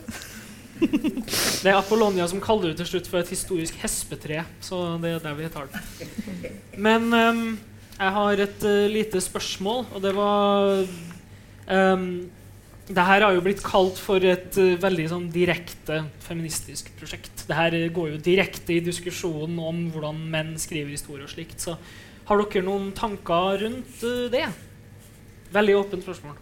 [0.80, 4.42] Det er Apollonia som kaller det til slutt for et historisk hespetre.
[4.64, 6.52] Så det er der vi tar det.
[6.76, 7.44] Men um,
[7.94, 10.82] jeg har et uh, lite spørsmål, og det var
[11.70, 12.08] um,
[12.84, 17.46] det her har jo blitt kalt for et uh, veldig sånn, direkte feministisk prosjekt.
[17.48, 21.62] Det her går jo direkte i diskusjonen om hvordan menn skriver historie og slikt.
[21.64, 21.78] Så
[22.28, 24.46] har dere noen tanker rundt uh, det?
[25.54, 26.36] Veldig åpent spørsmål.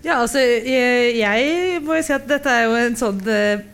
[0.00, 3.66] Ja, altså jeg, jeg må jo si at dette er jo en sånn uh,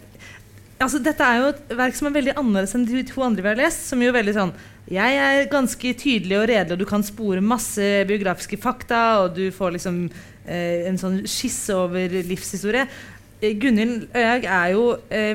[0.83, 3.49] Altså Dette er jo et verk som er veldig annerledes enn de to andre vi
[3.49, 3.87] har lest.
[3.89, 4.51] Som jo veldig sånn
[4.93, 9.47] Jeg er ganske tydelig og redelig, og du kan spore masse biografiske fakta, og du
[9.55, 12.85] får liksom uh, en sånn skisse over livshistorie.
[13.39, 14.85] Uh, Gunhild Øyhaug er jo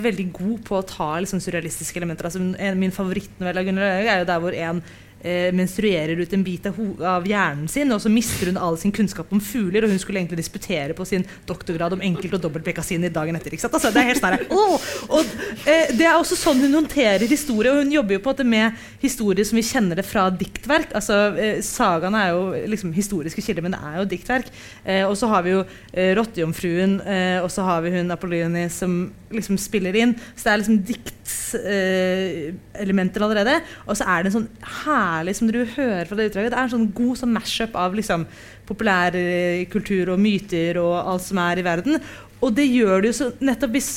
[0.05, 2.27] veldig god på å ta liksom, surrealistiske elementer.
[2.27, 2.43] Altså,
[2.77, 4.83] min favorittnovelle av Gunhild Øyhaug er jo der hvor en
[5.21, 6.79] eh, menstruerer ut en bit av,
[7.13, 10.21] av hjernen sin, og så mister hun all sin kunnskap om fugler, og hun skulle
[10.21, 13.55] egentlig disputere på sin doktorgrad om enkelt- og dobbeltbekasiner dagen etter.
[13.61, 14.75] Altså, det er helt sånn oh!
[15.11, 15.27] Og
[15.69, 18.77] eh, det er også sånn hun håndterer historie, og hun jobber jo på måte med
[19.01, 20.89] historier som vi kjenner det fra diktverk.
[20.97, 24.47] altså eh, Sagaene er jo liksom historiske kilder, men det er jo diktverk.
[24.85, 25.61] Eh, og så har vi jo
[25.93, 28.91] eh, Rottejomfruen, eh, og så har vi hun Apolloni som
[29.31, 30.13] liksom spiller inn.
[30.35, 33.55] Så det er liksom diktselementer allerede.
[33.87, 34.53] Og så er det en sånn
[34.85, 37.97] herlig, som du hører fra det utdraget, det er en sånn god sånn mash-up av
[37.97, 38.27] liksom
[38.69, 41.99] populærkultur og myter og alt som er i verden.
[42.41, 43.91] Og det gjør det jo så nettopp hvis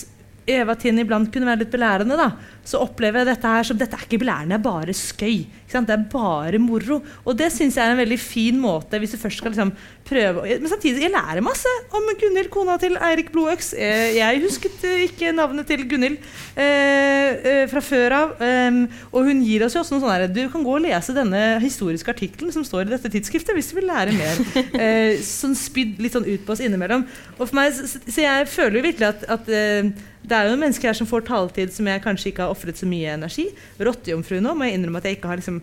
[0.44, 2.26] Eva Tinn iblant kunne være litt belærende, da,
[2.68, 5.38] så opplever jeg dette her som dette er ikke belærende, det er bare skøy.
[5.72, 7.00] Det er bare moro.
[7.24, 9.72] Og det syns jeg er en veldig fin måte, hvis du først skal liksom
[10.04, 13.72] prøve Men samtidig, jeg lærer masse om Gunhild, kona til Eirik Blodøks.
[13.76, 16.18] Eh, Jeg husket eh, ikke navnet til Gunhild
[16.60, 18.34] eh, fra før av.
[18.40, 18.80] Um,
[19.12, 21.42] og hun gir oss jo også noe sånn her Du kan gå og lese denne
[21.62, 24.42] historiske artikkelen som står i dette tidsskriftet, hvis du vil lære mer.
[24.84, 27.04] Eh, sånn spydd litt sånn ut på oss innimellom.
[27.36, 30.98] Og for meg, så, jeg føler jo virkelig at, at det er jo mennesker her
[30.98, 33.46] som får taletid som jeg kanskje ikke har ofret så mye energi.
[33.80, 35.60] Rottejomfru nå må jeg innrømme at jeg ikke har liksom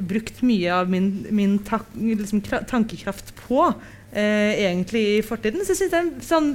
[0.00, 3.64] brukt mye av min, min tak, liksom, tankekraft på
[4.12, 5.64] eh, egentlig i fortiden.
[5.64, 6.52] Så jeg syns det er en sånn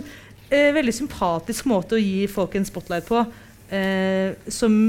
[0.49, 3.25] eh, veldig sympatisk måte å gi folk en spotlight på,
[3.73, 4.79] eh, som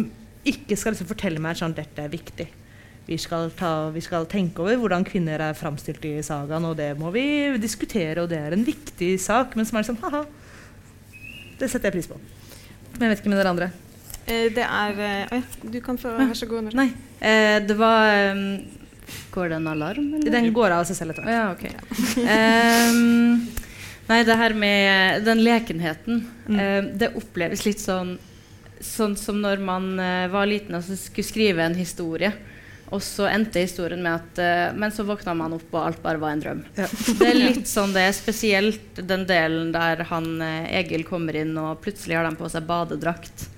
[0.49, 2.49] ikke skal liksom fortelle meg sånn dette er viktig.
[3.09, 6.91] Vi skal, ta, vi skal tenke over hvordan kvinner er framstilt i sagaen, og det
[7.01, 9.57] må vi diskutere, og det er en viktig sak.
[9.57, 10.27] Men som er sånn ha-ha.
[11.59, 12.21] Det setter jeg pris på.
[12.99, 13.71] Men jeg vet ikke med dere andre.
[14.29, 16.69] Eh, det er eh, Oi, du kan få Vær så god.
[16.77, 16.91] Nei.
[17.21, 18.43] Eh, det var um,
[19.33, 20.31] Går det en alarm, eller?
[20.35, 21.33] Den går av seg selv etter hvert.
[21.33, 21.65] ja, ok.
[22.93, 23.47] um,
[24.11, 26.61] nei, det her med den lekenheten, Mm.
[26.61, 28.17] eh, det oppleves litt sånn
[28.81, 29.89] Sånn som når man
[30.31, 32.29] var liten og skulle skrive en historie.
[32.95, 36.31] Og så endte historien med at Men så våkna man opp, og alt bare var
[36.37, 36.61] en drøm.
[36.79, 36.87] Ja.
[37.19, 40.29] Det er litt sånn det er spesielt den delen der han
[40.71, 43.49] Egil kommer inn, og plutselig har de på seg badedrakt.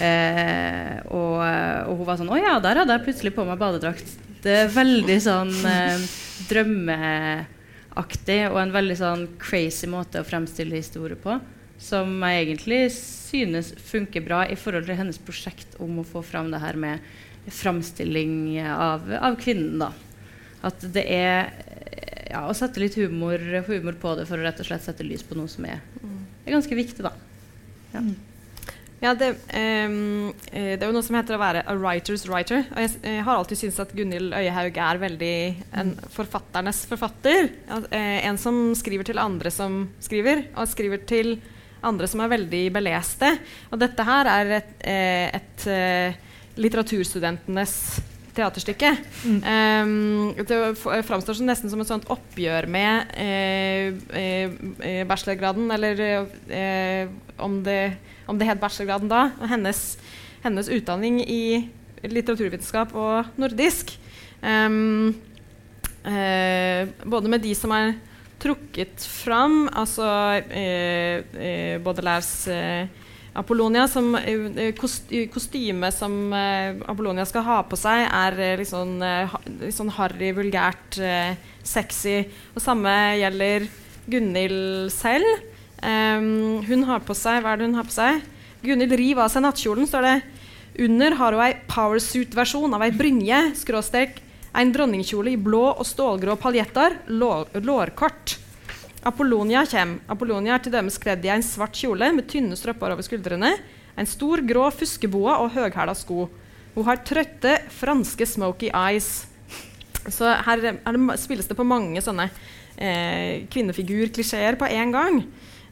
[0.00, 4.08] Eh, og, og hun var sånn Å ja, der hadde jeg plutselig på meg badedrakt.
[4.40, 6.04] Det er veldig sånn eh,
[6.48, 11.38] drømmeaktig og en veldig sånn crazy måte å fremstille historie på.
[11.80, 16.52] Som jeg egentlig synes funker bra i forhold til hennes prosjekt om å få fram
[16.52, 17.00] det her med
[17.50, 19.80] framstilling av, av kvinnen.
[19.80, 19.92] da.
[20.68, 21.48] At det er
[22.30, 25.24] ja, å sette litt humor, humor på det for å rett og slett sette lys
[25.26, 25.80] på noe som er,
[26.44, 27.02] er ganske viktig.
[27.06, 27.14] da.
[27.94, 28.04] Ja,
[29.00, 32.66] det, ehm, eh, det er jo noe som heter å være a writer's writer.
[32.74, 35.36] Og jeg, jeg har alltid syntes at Gunhild Øyehaug er veldig
[35.80, 37.48] en forfatternes forfatter.
[37.72, 41.38] At, eh, en som skriver til andre som skriver, og skriver til
[41.80, 43.32] andre som er veldig beleste.
[43.72, 46.20] Og dette her er et, eh, et eh,
[48.30, 48.70] litteraturstudentenes
[49.20, 49.42] Mm.
[49.44, 54.50] Um, det framstår som nesten som et sånt oppgjør med eh, eh,
[54.80, 56.00] eh, bachelorgraden, eller
[56.48, 57.08] eh,
[57.38, 59.98] om, det, om det het bachelorgraden da, og hennes,
[60.44, 61.68] hennes utdanning i
[62.02, 63.92] litteraturvitenskap og nordisk.
[64.40, 65.12] Um,
[66.04, 67.98] eh, både med de som er
[68.40, 70.08] trukket fram, altså
[70.48, 72.88] eh, eh, Baudelaires eh,
[73.40, 78.98] Apollonia, som eh, eh, eh, Kostymet som Apollonia skal ha på seg, er litt sånn,
[79.62, 80.98] litt sånn harry, vulgært,
[81.66, 82.18] sexy.
[82.54, 83.68] Og samme gjelder
[84.10, 85.46] Gunhild selv.
[85.80, 88.18] Um, hun har på seg Hva er det hun har på seg?
[88.60, 90.16] Gunhild river av seg nattkjolen, står det.
[90.84, 94.20] Under har hun ei powersuit-versjon av ei brynje, skråstrek,
[94.60, 98.36] en dronningkjole i blå og stålgrå paljetter, lår, lårkort.
[99.06, 100.02] Apollonia kommer.
[100.12, 103.54] Apollonia er til dømes kledd i en svart kjole med tynne stropper over skuldrene,
[103.96, 106.26] en stor grå fuskeboa og høghæla sko.
[106.74, 109.26] Hun har trøtte, franske smoky eyes.
[110.08, 112.28] Så her er det, spilles det på mange sånne
[112.76, 115.22] eh, kvinnefigurklisjeer på én gang.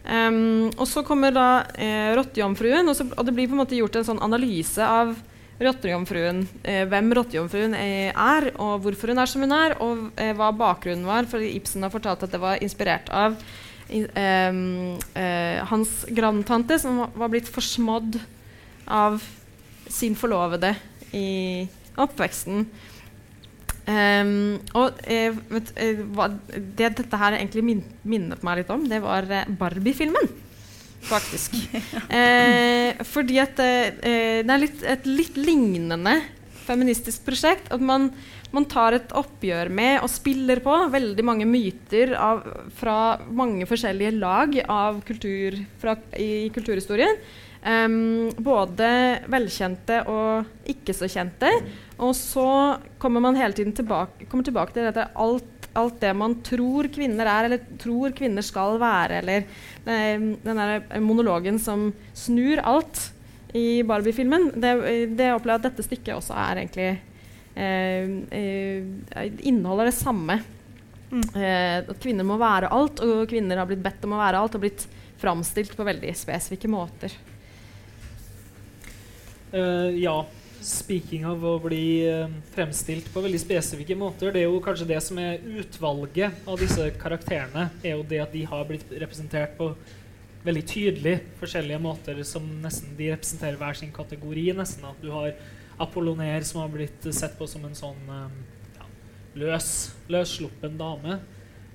[0.08, 3.98] Um, og så kommer da eh, Rottejomfruen, og, og det blir på en måte gjort
[3.98, 5.12] en sånn analyse av
[5.58, 6.44] Rottejomfruen.
[6.62, 10.52] Eh, hvem Rottejomfruen eh, er, og hvorfor hun er som hun er, og eh, hva
[10.54, 11.26] bakgrunnen var.
[11.30, 13.34] For Ibsen har fortalt at det var inspirert av
[13.88, 18.20] ehm, eh, hans grandtante, som var- blitt forsmådd
[18.86, 19.22] av
[19.88, 20.74] sin forlovede
[21.16, 21.66] i
[21.98, 22.66] oppveksten.
[23.88, 28.82] Um, og eh, vet, eh, hva, det dette her egentlig min, minnet meg litt om,
[28.84, 30.28] det var eh, Barbie-filmen.
[31.06, 31.54] Faktisk.
[32.08, 36.16] Eh, fordi at eh, eh, det er litt, et litt lignende
[36.68, 37.70] feministisk prosjekt.
[37.72, 38.10] At man,
[38.54, 42.44] man tar et oppgjør med og spiller på veldig mange myter av,
[42.78, 47.20] fra mange forskjellige lag av kultur fra, i kulturhistorien.
[47.58, 48.88] Um, både
[49.26, 51.50] velkjente og ikke så kjente.
[51.98, 56.36] Og så kommer man hele tiden tilbake, kommer tilbake til dette alt, alt det man
[56.46, 62.62] tror kvinner er, eller tror kvinner skal være, eller eh, den der monologen som snur
[62.64, 63.08] alt
[63.56, 64.50] i Barbie-filmen.
[64.60, 64.74] Det,
[65.16, 66.90] det opplever jeg at dette stykket også er egentlig
[67.54, 70.40] eh, eh, inneholder det samme.
[71.08, 71.24] Mm.
[71.32, 74.58] Eh, at kvinner må være alt, og kvinner har blitt bedt om å være alt
[74.58, 74.84] og blitt
[75.18, 77.14] framstilt på veldig spesifikke måter.
[79.48, 80.20] Uh, ja.
[80.58, 84.98] Speaking av å bli eh, fremstilt på veldig spesifikke måter, det er jo kanskje det
[85.04, 89.70] som er utvalget av disse karakterene, er jo det at de har blitt representert på
[90.42, 94.48] veldig tydelig forskjellige måter som nesten de representerer hver sin kategori.
[94.58, 95.34] nesten At du har
[95.78, 98.38] Apolloner som har blitt sett på som en sånn eh,
[98.80, 98.88] ja,
[99.38, 99.68] løs,
[100.10, 101.20] løssluppen dame.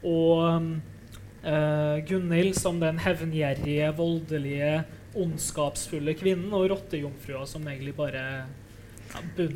[0.04, 4.74] Og uh, Gunhild som den hevngjerrige, voldelige,
[5.16, 6.52] ondskapsfulle kvinnen.
[6.52, 8.26] Og rottejomfrua som egentlig bare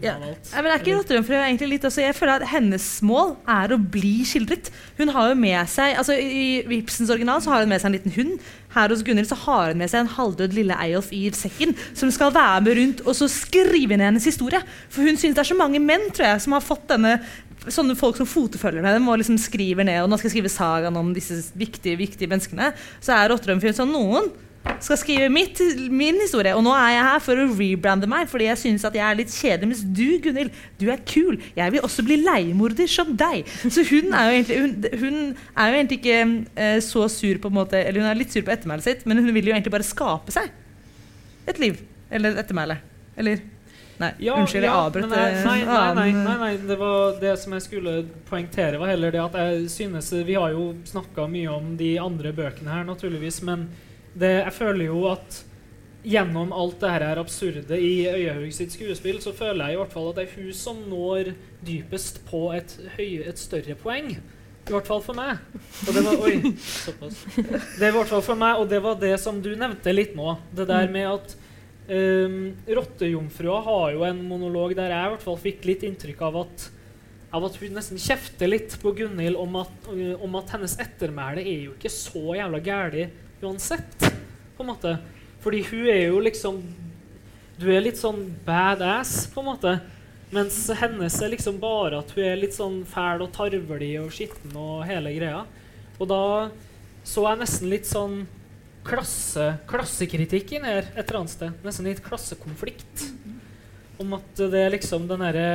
[0.01, 0.62] ja, Ja.
[0.62, 4.70] men er ikke egentlig litt Altså, Jeg føler at hennes mål er å bli skildret.
[4.97, 7.97] Hun har jo med seg, altså I Vipsens original så har hun med seg en
[7.97, 8.39] liten hund.
[8.76, 12.12] Her hos Gunhild så har hun med seg en halvdød lille Eyolf i sekken som
[12.14, 14.62] skal være med rundt og så skrive ned hennes historie.
[14.89, 17.20] For hun syns det er så mange menn tror jeg, som har fått denne
[17.68, 20.51] Sånne folk som fotefølger med dem og liksom skriver ned og nå skal jeg skrive
[20.53, 22.70] sagaen om disse viktige viktige menneskene.
[23.03, 24.30] Så er Rotterdam sånn noen
[24.84, 25.59] skal skrive mitt,
[25.91, 26.53] min historie.
[26.57, 29.20] Og nå er jeg her for å rebrande meg, fordi jeg syns at jeg er
[29.20, 29.72] litt kjedelig.
[29.72, 31.39] Mens du, Gunhild, du er kul.
[31.57, 33.49] Jeg vil også bli leiemorder som deg.
[33.65, 35.20] Så hun er jo egentlig, hun, hun
[35.57, 36.22] er jo egentlig ikke
[36.55, 39.22] eh, så sur på en måte Eller hun er litt sur på ettermælet sitt, men
[39.22, 40.51] hun vil jo egentlig bare skape seg
[41.47, 41.80] et liv.
[42.11, 42.82] Eller et ettermæle.
[43.18, 43.45] Eller
[43.97, 45.07] Nei, unnskyld, jeg avbrøt.
[45.09, 47.93] nei, eh, nei, nei, nei, nei, nei, det var det som jeg skulle
[48.30, 52.30] poengtere, var heller det at jeg synes Vi har jo snakka mye om de andre
[52.38, 53.65] bøkene her, naturligvis, men
[54.18, 55.43] det, jeg føler jo at
[56.07, 60.09] gjennom alt det her absurde i Øyehaug sitt skuespill, så føler jeg i hvert fall
[60.11, 61.34] at det er hun som når
[61.68, 64.13] dypest på et, høy, et større poeng.
[64.68, 65.39] I hvert fall for meg.
[65.88, 67.20] Og det var, oi, såpass.
[67.36, 70.15] Det er i hvert fall for meg, og det var det som du nevnte litt
[70.15, 70.34] nå.
[70.55, 71.36] Det der med at
[71.88, 72.41] um,
[72.80, 76.68] Rottejomfrua har jo en monolog der jeg i hvert fall fikk litt inntrykk av at
[77.38, 79.88] av at hun nesten kjefter litt på Gunhild om at,
[80.24, 83.03] om at hennes ettermæle er jo ikke så jævla gæli
[83.42, 84.14] uansett.
[84.58, 84.98] på en måte.
[85.44, 86.64] Fordi hun er jo liksom
[87.58, 89.72] Du er litt sånn badass, på en måte.
[90.30, 94.54] Mens hennes er liksom bare at hun er litt sånn fæl og tarvelig og skitten
[94.54, 95.40] og hele greia.
[95.98, 96.24] Og da
[97.08, 98.20] så jeg nesten litt sånn
[98.88, 101.60] klasse, klassekritikk inni her et eller annet sted.
[101.66, 103.08] Nesten litt klassekonflikt.
[103.98, 105.50] Om at det er liksom den derre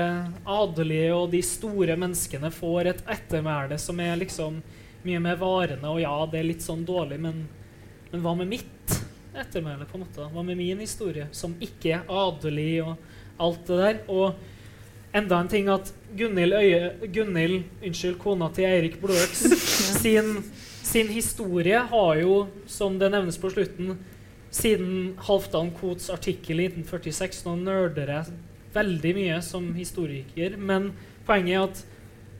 [0.48, 4.58] adelige og de store menneskene får et ettermæle som er liksom
[5.04, 5.86] mye mer varende.
[5.92, 7.44] Og ja, det er litt sånn dårlig, men,
[8.12, 8.96] men hva med mitt
[9.32, 9.86] ettermæle?
[9.88, 10.28] på en måte?
[10.32, 12.96] Hva med min historie, som ikke er adelig og
[13.40, 14.00] alt det der?
[14.12, 19.46] Og enda en ting at Gunhild, Øye, Gunhild unnskyld, kona til Eirik Blodøks
[20.02, 20.42] sin,
[20.84, 23.96] sin historie har jo, som det nevnes på slutten,
[24.52, 28.34] siden Halvdan Kots artikkel i 1946 Nå nerder jeg
[28.74, 30.90] veldig mye som historiker, men
[31.26, 31.82] poenget er at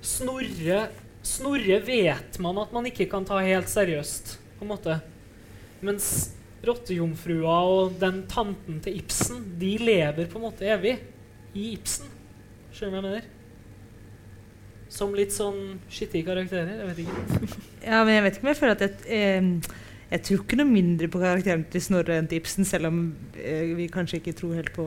[0.03, 0.79] Snorre,
[1.23, 4.99] Snorre vet man at man ikke kan ta helt seriøst, på en måte.
[5.83, 6.09] Mens
[6.63, 10.97] rottejomfrua og den tanten til Ibsen, de lever på en måte evig
[11.59, 12.11] i Ibsen.
[12.73, 13.31] Skjønner du hva jeg mener?
[14.93, 16.77] Som litt sånn skittige karakterer.
[16.83, 17.49] Jeg vet ikke.
[17.89, 19.71] Ja, men jeg vet ikke om jeg føler at jeg eh,
[20.13, 22.99] Jeg tror ikke noe mindre på karakteren til Snorre enn til Ibsen, selv om
[23.41, 24.87] eh, vi kanskje ikke tror helt på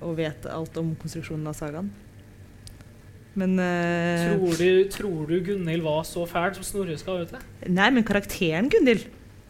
[0.00, 1.90] og vet alt om konstruksjonen av sagaen.
[3.38, 7.34] Men eh, Tror du, tror du Gunhild var så fæl som Snorre skal ha ut
[7.36, 7.42] det?
[7.70, 9.04] Nei, men karakteren Gunhild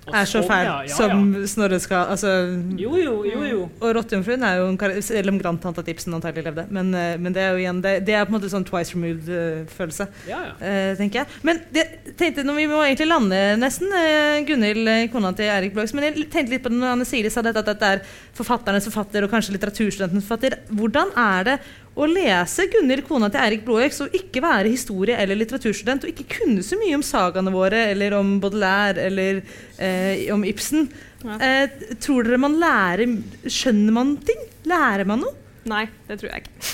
[0.09, 1.25] er så fæl ja, ja, som.
[1.47, 2.31] Snorre skal Altså
[2.79, 3.43] Jo, jo, jo.
[3.45, 3.61] jo.
[3.81, 6.67] Og Rottejomfruen er jo en Selv om grandtanta Ibsen antagelig levde.
[6.71, 8.95] Men, eh, men det er jo igjen Det, det er på en måte sånn twice
[8.95, 10.07] removed-følelse.
[10.29, 10.55] Ja, ja.
[10.61, 11.41] Eh, tenker jeg.
[11.47, 11.87] Men det,
[12.19, 16.09] tenkte, når vi må egentlig lande nesten, uh, Gunhild, eh, kona til Eirik Blåks, men
[16.09, 18.03] jeg tenkte litt på det når Anne Siri sa dette, at dette er
[18.39, 20.59] forfatternes forfatter og kanskje litteraturstudentens forfatter.
[20.71, 21.57] Hvordan er det
[22.01, 26.41] å lese Gunhild, kona til Eirik Blåøks, og ikke være historie- eller litteraturstudent, og ikke
[26.41, 29.43] kunne så mye om sagaene våre, eller om Baudelaire, eller
[29.79, 30.89] eh, om Ibsen?
[31.21, 31.37] Ja.
[31.37, 33.11] Eh, tror dere man lærer
[33.45, 34.39] Skjønner man ting?
[34.71, 35.35] Lærer man noe?
[35.69, 36.71] Nei, det tror jeg ikke.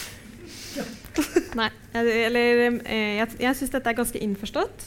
[1.56, 4.86] Nei, eller eh, Jeg, jeg syns dette er ganske innforstått.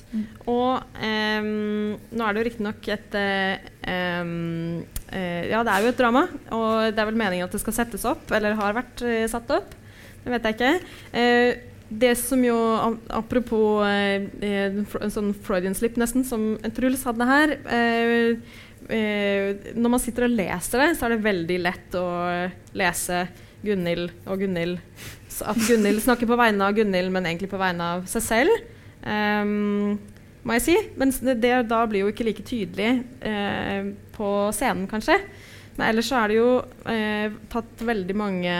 [0.50, 1.50] Og em,
[1.98, 6.94] nå er det jo riktignok et eh, eh, Ja, det er jo et drama, og
[6.94, 9.76] det er vel meningen at det skal settes opp, eller har vært eh, satt opp.
[10.24, 10.72] Det vet jeg ikke.
[11.18, 11.52] Eh,
[11.90, 12.56] det som jo,
[13.18, 17.56] Apropos eh, eh, en sånn Freudian slip, nesten, som Truls hadde her.
[18.90, 22.08] Når man sitter og leser det, så er det veldig lett å
[22.78, 23.26] lese
[23.60, 24.78] Gunhild og Gunhild
[25.44, 28.64] At Gunhild snakker på vegne av Gunhild, men egentlig på vegne av seg selv.
[29.04, 30.00] Um,
[30.44, 30.78] må jeg si.
[31.00, 32.92] Men det da blir jo ikke like tydelig
[33.26, 35.18] eh, på scenen, kanskje.
[35.78, 36.50] Men ellers så er det jo
[36.92, 38.56] eh, tatt veldig mange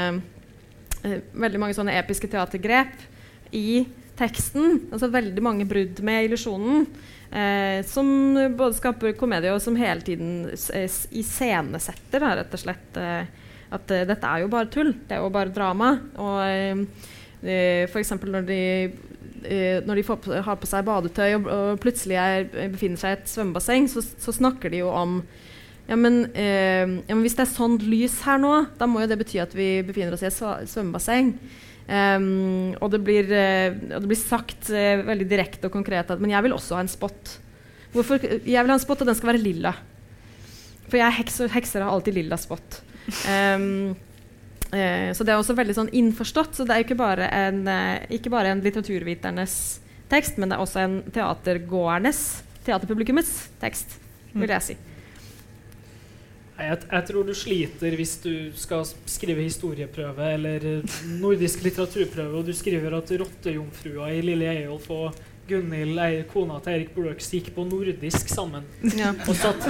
[1.04, 3.06] veldig mange sånne episke teatergrep
[3.56, 3.86] i
[4.20, 4.86] teksten.
[4.92, 6.86] Altså veldig mange brudd med illusjonen.
[7.30, 8.08] Eh, som
[8.58, 12.98] både skaper komedie og som hele tiden eh, iscenesetter, rett og slett.
[12.98, 14.94] Eh, at eh, dette er jo bare tull.
[15.06, 15.94] Det er jo bare drama.
[16.18, 16.82] Og eh,
[17.44, 18.16] eh, f.eks.
[18.26, 18.62] når de
[19.46, 23.20] eh, når de på, har på seg badetøy og, og plutselig er, befinner seg i
[23.20, 25.22] et svømmebasseng, så, så snakker de jo om
[25.90, 29.10] ja men, eh, ja, men hvis det er sånt lys her nå, da må jo
[29.10, 30.38] det bety at vi befinner oss i et
[30.70, 31.34] svømmebasseng.
[31.90, 36.20] Um, og, det blir, eh, og det blir sagt eh, veldig direkte og konkret at
[36.22, 37.32] men jeg vil også ha en spott.
[37.96, 38.22] Hvorfor?
[38.22, 39.72] Jeg vil ha en spott, og den skal være lilla.
[40.86, 42.84] For jeg heks, og hekser har alltid lilla spott.
[43.26, 43.96] Um,
[44.70, 46.60] eh, så det er også veldig sånn innforstått.
[46.60, 47.64] Så det er ikke bare en,
[48.14, 49.58] ikke bare en litteraturviternes
[50.14, 52.22] tekst, men det er også en teatergåernes,
[52.70, 53.34] teaterpublikummets
[53.66, 53.98] tekst,
[54.38, 54.78] vil jeg si.
[56.60, 60.66] Jeg, jeg tror du sliter hvis du skal skrive historieprøve eller
[61.22, 65.16] nordisk litteraturprøve, og du skriver at rottejomfrua i Lille Eyolf og
[65.50, 68.64] Gunhild, ei- kona til Erik Bløks, gikk på nordisk sammen.
[68.96, 69.12] Ja.
[69.28, 69.66] Og satt,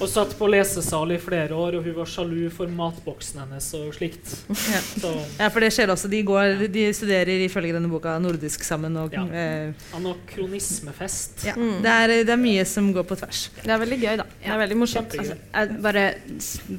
[0.00, 3.90] og satt på lesesal i flere år, og hun var sjalu for matboksen hennes og
[3.98, 4.32] slikt.
[4.48, 4.80] Ja.
[5.02, 6.08] Så Ja, for det skjer også.
[6.10, 8.96] De, går, de studerer ifølge denne boka nordisk sammen.
[8.96, 9.24] Og, Ja.
[9.28, 11.44] eh, anakronismefest.
[11.46, 11.54] ja.
[11.56, 11.82] Mm.
[11.82, 13.42] det, er, det er mye som går på tvers.
[13.62, 14.26] Det er veldig gøy, da.
[14.40, 15.16] Det er veldig morsomt.
[15.20, 16.04] Altså, Jeg, bare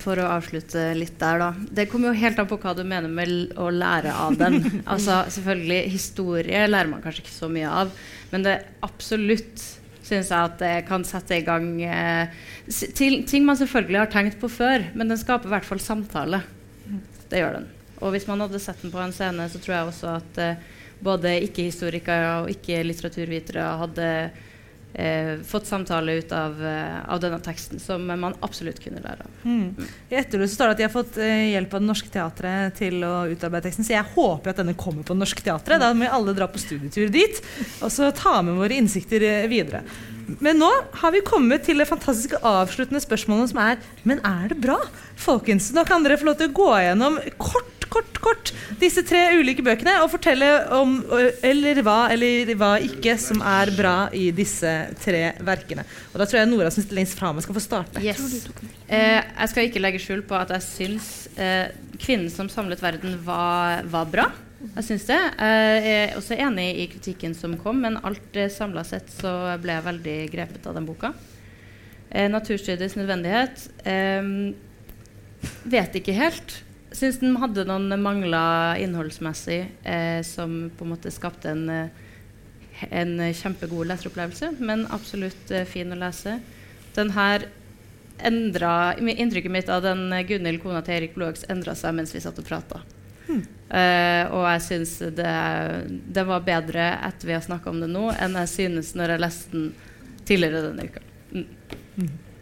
[0.02, 1.52] For å avslutte litt der, da.
[1.72, 4.60] Det kommer jo helt an på hva du mener med å lære av den.
[4.92, 7.92] altså selvfølgelig, Historie lærer man kanskje ikke så mye av,
[8.32, 9.64] men det absolutt
[10.02, 12.42] syns jeg at det kan sette i gang eh,
[12.98, 16.42] ting man selvfølgelig har tenkt på før, men den skaper i hvert fall samtale.
[17.32, 17.68] Det gjør den.
[18.02, 20.64] Og hvis man hadde sett den på en scene, så tror jeg også at eh,
[21.02, 24.08] både ikke-historikere og ikke-litteraturvitere hadde
[24.94, 29.34] eh, fått samtale ut av, eh, av denne teksten, som man absolutt kunne lære av.
[29.44, 29.88] Mm.
[30.10, 32.78] I Etterlyd så står det at de har fått eh, hjelp av Det Norske Teatret
[32.80, 35.82] til å utarbeide teksten, så jeg håper at denne kommer på Det Norske Teatret.
[35.82, 37.42] Da må vi alle dra på studietur dit
[37.82, 39.84] og så ta med våre innsikter eh, videre.
[40.39, 40.70] Men nå
[41.02, 44.78] har vi kommet til det fantastiske avsluttende spørsmålet som er Men er det bra?
[45.20, 49.22] Folkens, nå kan dere få lov til å gå gjennom kort, kort, kort disse tre
[49.38, 50.98] ulike bøkene og fortelle om
[51.44, 54.72] eller hva eller hva ikke som er bra i disse
[55.04, 55.86] tre verkene.
[56.14, 58.04] Og da tror jeg Nora som sitter lengst meg skal få starte.
[58.04, 58.22] Yes.
[58.88, 61.70] Eh, jeg skal ikke legge skjul på at jeg syns eh,
[62.02, 64.32] 'Kvinnen som samlet verden' var, var bra.
[64.62, 65.20] Jeg syns det.
[65.38, 69.78] Jeg er også enig i kritikken som kom, men alt eh, samla sett så ble
[69.78, 71.14] jeg veldig grepet av den boka.
[72.10, 74.54] Eh, 'Naturstudiets nødvendighet' eh,
[75.64, 76.62] vet ikke helt.
[76.92, 83.14] Syns den hadde noen mangler innholdsmessig eh, som på en måte skapte en, eh, en
[83.32, 86.39] kjempegod leseropplevelse, men absolutt eh, fin å lese.
[86.98, 87.48] Den her
[88.22, 92.24] endra Inntrykket mitt av den eh, Gunhild, kona til Erik Blåøks, endra seg mens vi
[92.24, 92.84] satt og prata.
[93.32, 95.32] Eh, og jeg syns det,
[96.12, 99.24] det var bedre etter vi har snakka om det nå, enn jeg synes når jeg
[99.24, 99.72] leste den
[100.28, 101.08] tidligere denne uka.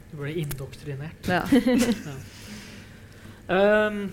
[0.10, 1.30] Du ble indoktrinert.
[1.30, 1.46] Ja.
[3.50, 4.12] Um,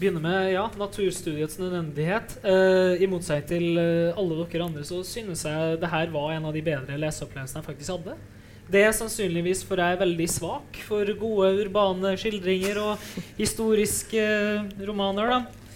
[0.00, 2.36] begynner med ja, naturstudiets nødvendighet.
[2.42, 6.48] Eh, I motsetning til eh, alle dere andre så synes jeg det her var en
[6.48, 8.16] av de bedre leseopplevelsene jeg faktisk hadde.
[8.68, 14.86] Det er sannsynligvis for jeg er veldig svak for gode urbane skildringer og historiske eh,
[14.88, 15.34] romaner.
[15.34, 15.68] da.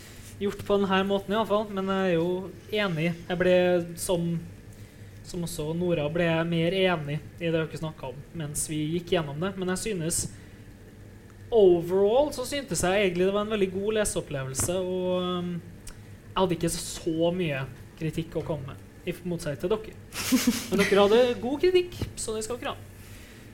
[0.43, 1.69] Gjort på denne måten iallfall.
[1.73, 2.31] Men jeg er jo
[2.85, 3.13] enig.
[3.29, 3.57] Jeg ble
[4.01, 4.33] som
[5.33, 9.39] som også Nora ble mer enig i det dere snakka om mens vi gikk gjennom
[9.41, 9.53] det.
[9.57, 10.25] Men jeg synes
[11.53, 14.79] overall så syntes jeg egentlig det var en veldig god leseopplevelse.
[14.81, 15.53] Og um,
[16.33, 17.67] jeg hadde ikke så mye
[17.99, 19.99] kritikk å komme med, i motsetning til dere.
[20.71, 22.89] Men dere hadde god kritikk, så det skal dere ha.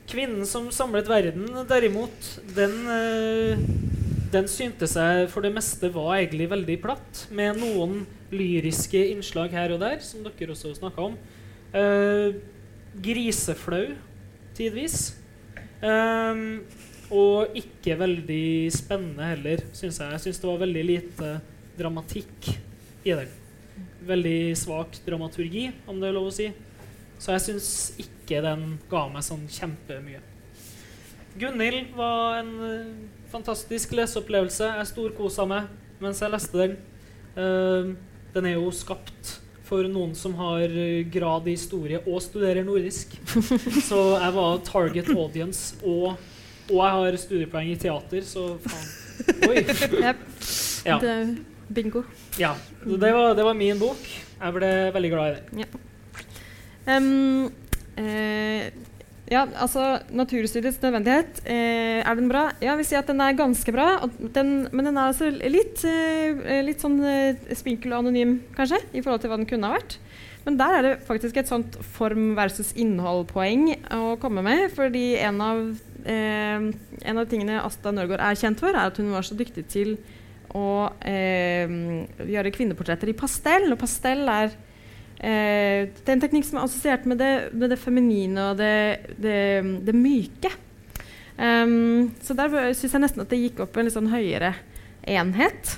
[0.08, 3.58] 'Kvinnen som samlet verden', derimot, den, eh,
[4.32, 9.74] den syntes jeg for det meste var egentlig veldig platt, med noen lyriske innslag her
[9.74, 11.18] og der, som dere også snakka om.
[11.74, 12.40] Uh,
[13.04, 13.92] griseflau
[14.56, 15.18] tidvis.
[15.82, 16.64] Um,
[17.14, 20.14] og ikke veldig spennende heller, syns jeg.
[20.14, 21.34] Jeg syns det var veldig lite
[21.78, 22.50] dramatikk
[23.04, 23.36] i den.
[24.08, 26.50] Veldig svak dramaturgi, om det er lov å si.
[27.18, 30.20] Så jeg syns ikke den ga meg sånn kjempemye.
[31.38, 32.94] Gunhild var en eh,
[33.30, 34.70] fantastisk leseopplevelse.
[34.78, 35.68] Jeg storkosa meg
[36.02, 36.78] mens jeg leste den.
[37.38, 37.92] Eh,
[38.34, 39.38] den er jo skapt
[39.68, 43.14] for noen som har eh, grad i historie og studerer nordisk.
[43.88, 46.16] Så jeg var target audience, og,
[46.68, 48.88] og jeg har studiepoeng i teater, så faen.
[49.50, 49.62] Oi.
[49.64, 50.26] Yep.
[50.86, 50.98] Ja.
[51.02, 51.30] Det, er
[51.74, 52.04] bingo.
[52.38, 52.52] ja.
[52.84, 54.02] Det, var, det var min bok.
[54.38, 55.80] Jeg ble veldig glad i den.
[56.88, 57.08] Em,
[57.98, 58.68] eh,
[59.28, 61.42] ja, altså Naturstudiets nødvendighet.
[61.44, 62.46] Eh, er den bra?
[62.64, 63.88] Ja, vi sier at den er ganske bra.
[64.34, 69.02] Den, men den er altså litt, eh, litt sånn eh, spinkel og anonym, kanskje, i
[69.02, 69.98] forhold til hva den kunne ha vært.
[70.46, 74.70] Men der er det faktisk et sånt form versus innhold-poeng å komme med.
[74.72, 75.60] Fordi en av,
[76.04, 76.68] eh,
[77.10, 79.96] en av tingene Asta Nørgaard er kjent for, er at hun var så dyktig til
[80.56, 81.68] å eh,
[82.24, 83.70] gjøre kvinneportretter i pastell.
[83.72, 84.56] Og pastell er
[85.18, 89.14] Eh, det er en teknikk som er assosiert med det, med det feminine og det,
[89.18, 89.40] det,
[89.86, 90.52] det myke.
[91.38, 94.52] Um, så der syns jeg nesten at det gikk opp en litt sånn høyere
[95.06, 95.76] enhet.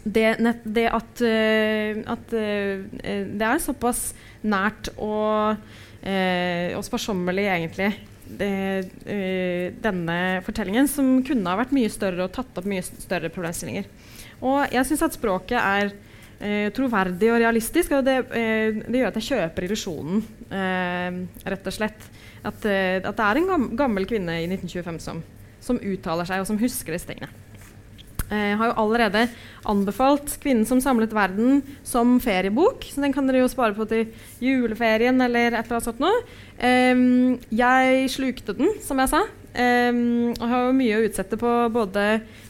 [0.00, 0.28] Det,
[0.64, 4.10] det at, uh, at uh, det er såpass
[4.40, 5.60] nært og,
[6.04, 7.90] uh, og sparsommelig, egentlig,
[8.38, 13.88] denne fortellingen, som kunne ha vært mye større og tatt opp mye større problemstillinger.
[14.40, 15.90] Og jeg syns at språket er
[16.40, 17.94] eh, troverdig og realistisk.
[17.96, 21.20] Og det, eh, det gjør at jeg kjøper illusjonen, eh,
[21.52, 22.08] rett og slett.
[22.40, 25.22] At, eh, at, det er en gam gammel kvinne i 1925 som,
[25.60, 27.28] som, uttaler seg, og som husker disse tingene.
[28.30, 29.24] Jeg har jo allerede
[29.66, 32.86] anbefalt 'Kvinnen som samlet verden' som feriebok.
[32.86, 34.06] Så den kan dere jo spare på til
[34.40, 36.22] juleferien eller et eller annet sånt noe.
[36.60, 39.24] Um, jeg slukte den, som jeg sa.
[39.50, 42.04] Um, og har jo mye å utsette på både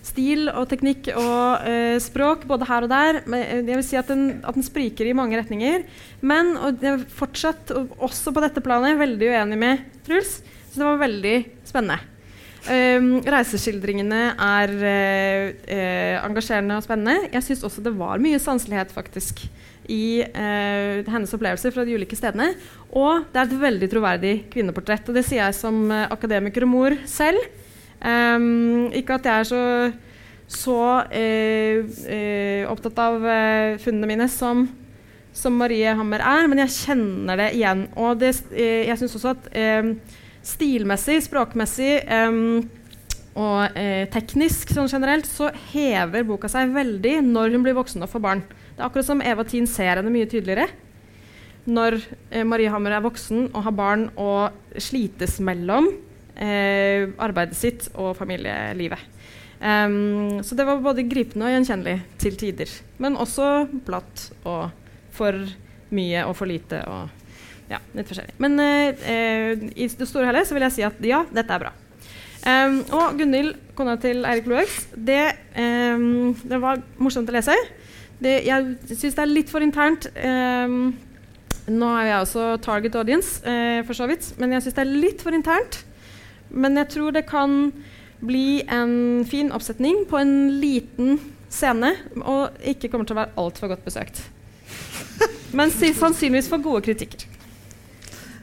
[0.04, 3.22] stil og teknikk og uh, språk, både her og der.
[3.30, 5.88] Men jeg vil si at den, at den spriker i mange retninger.
[6.20, 10.40] Men og jeg er fortsatt, også på dette planet, veldig uenig med Truls.
[10.70, 12.09] Så det var veldig spennende.
[12.68, 17.30] Um, reiseskildringene er uh, uh, engasjerende og spennende.
[17.32, 19.46] Jeg syns også det var mye sanselighet faktisk
[19.90, 22.50] i uh, hennes opplevelser fra de ulike stedene.
[22.92, 25.08] Og det er et veldig troverdig kvinneportrett.
[25.08, 27.40] Og det sier jeg som akademiker og mor selv.
[28.04, 29.64] Um, ikke at jeg er så,
[30.60, 30.78] så
[32.68, 33.24] opptatt av
[33.80, 34.66] funnene mine som,
[35.36, 37.86] som Marie Hammer er, men jeg kjenner det igjen.
[37.96, 39.52] Og det, jeg syns også at
[40.46, 42.62] stilmessig, språkmessig um,
[43.38, 48.10] og eh, teknisk sånn generelt, så hever boka seg veldig når hun blir voksen og
[48.10, 48.42] får barn.
[48.74, 50.66] Det er akkurat som Eva Tien ser henne mye tydeligere.
[51.70, 51.98] Når
[52.32, 55.92] eh, Marie Hammer er voksen og har barn og slites mellom
[56.34, 59.06] eh, arbeidet sitt og familielivet.
[59.60, 62.70] Um, så det var både gripende og gjenkjennelig til tider.
[62.96, 64.70] Men også platt og
[65.12, 65.36] for
[65.92, 66.80] mye og for lite.
[66.88, 67.19] og
[67.70, 68.34] ja, litt forskjellig.
[68.42, 71.64] Men uh, i det store og hele så vil jeg si at ja, dette er
[71.66, 71.74] bra.
[72.40, 75.20] Um, og Gunhild, kona til Eirik Loex, det,
[75.60, 77.56] um, det, var morsomt å lese.
[78.20, 80.08] Det, jeg syns det er litt for internt.
[80.16, 80.94] Um,
[81.70, 85.00] nå er jeg også target audience, uh, for så vidt, men jeg syns det er
[85.04, 85.82] litt for internt.
[86.50, 87.58] Men jeg tror det kan
[88.24, 91.20] bli en fin oppsetning på en liten
[91.52, 94.24] scene, og ikke kommer til å være altfor godt besøkt.
[95.56, 97.26] Men sannsynligvis for gode kritikker.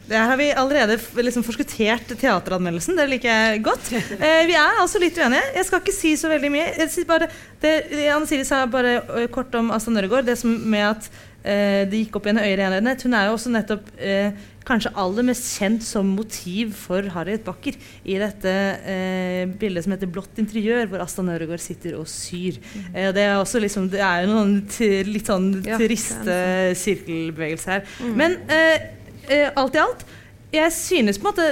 [0.08, 2.98] Der har vi allerede liksom forskuttert teateranmeldelsen.
[2.98, 3.92] Det liker jeg godt.
[4.18, 5.44] Eh, vi er altså litt uenige.
[5.56, 6.68] Jeg skal ikke si så veldig mye.
[6.80, 7.28] Jeg sier bare,
[7.62, 7.74] det,
[8.14, 10.28] Anne Siri sa bare kort om Asta Nørregård.
[10.28, 11.10] Det som med at
[11.44, 13.04] eh, det gikk opp i en høyere enhet.
[13.06, 14.36] Hun er jo også nettopp eh,
[14.68, 18.54] kanskje aller mest kjent som motiv for Harriet Backer i dette
[18.84, 22.60] eh, bildet som heter 'Blått interiør', hvor Asta Nørregård sitter og syr.
[22.60, 22.88] Mm.
[22.94, 24.58] Eh, det er også liksom, det er jo noen
[25.08, 27.92] litt sånn triste ja, sirkelbevegelser her.
[28.04, 28.16] Mm.
[28.20, 28.40] Men
[29.28, 30.08] Uh, alt i alt,
[30.56, 31.48] jeg synes på en måte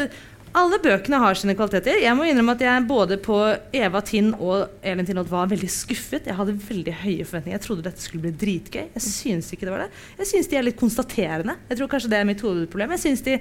[0.55, 1.97] alle bøkene har sine kvaliteter.
[1.99, 3.35] Jeg må innrømme at jeg både på
[3.75, 6.29] Eva Tind og Elin Tindholt var veldig skuffet.
[6.29, 7.57] Jeg hadde veldig høye forventninger.
[7.57, 8.85] Jeg trodde dette skulle bli dritgøy.
[8.93, 9.89] Jeg synes ikke det var det.
[10.21, 11.57] Jeg synes de er litt konstaterende.
[11.67, 12.95] Jeg tror kanskje det er mitt hovedproblem.
[12.95, 13.35] Jeg synes de,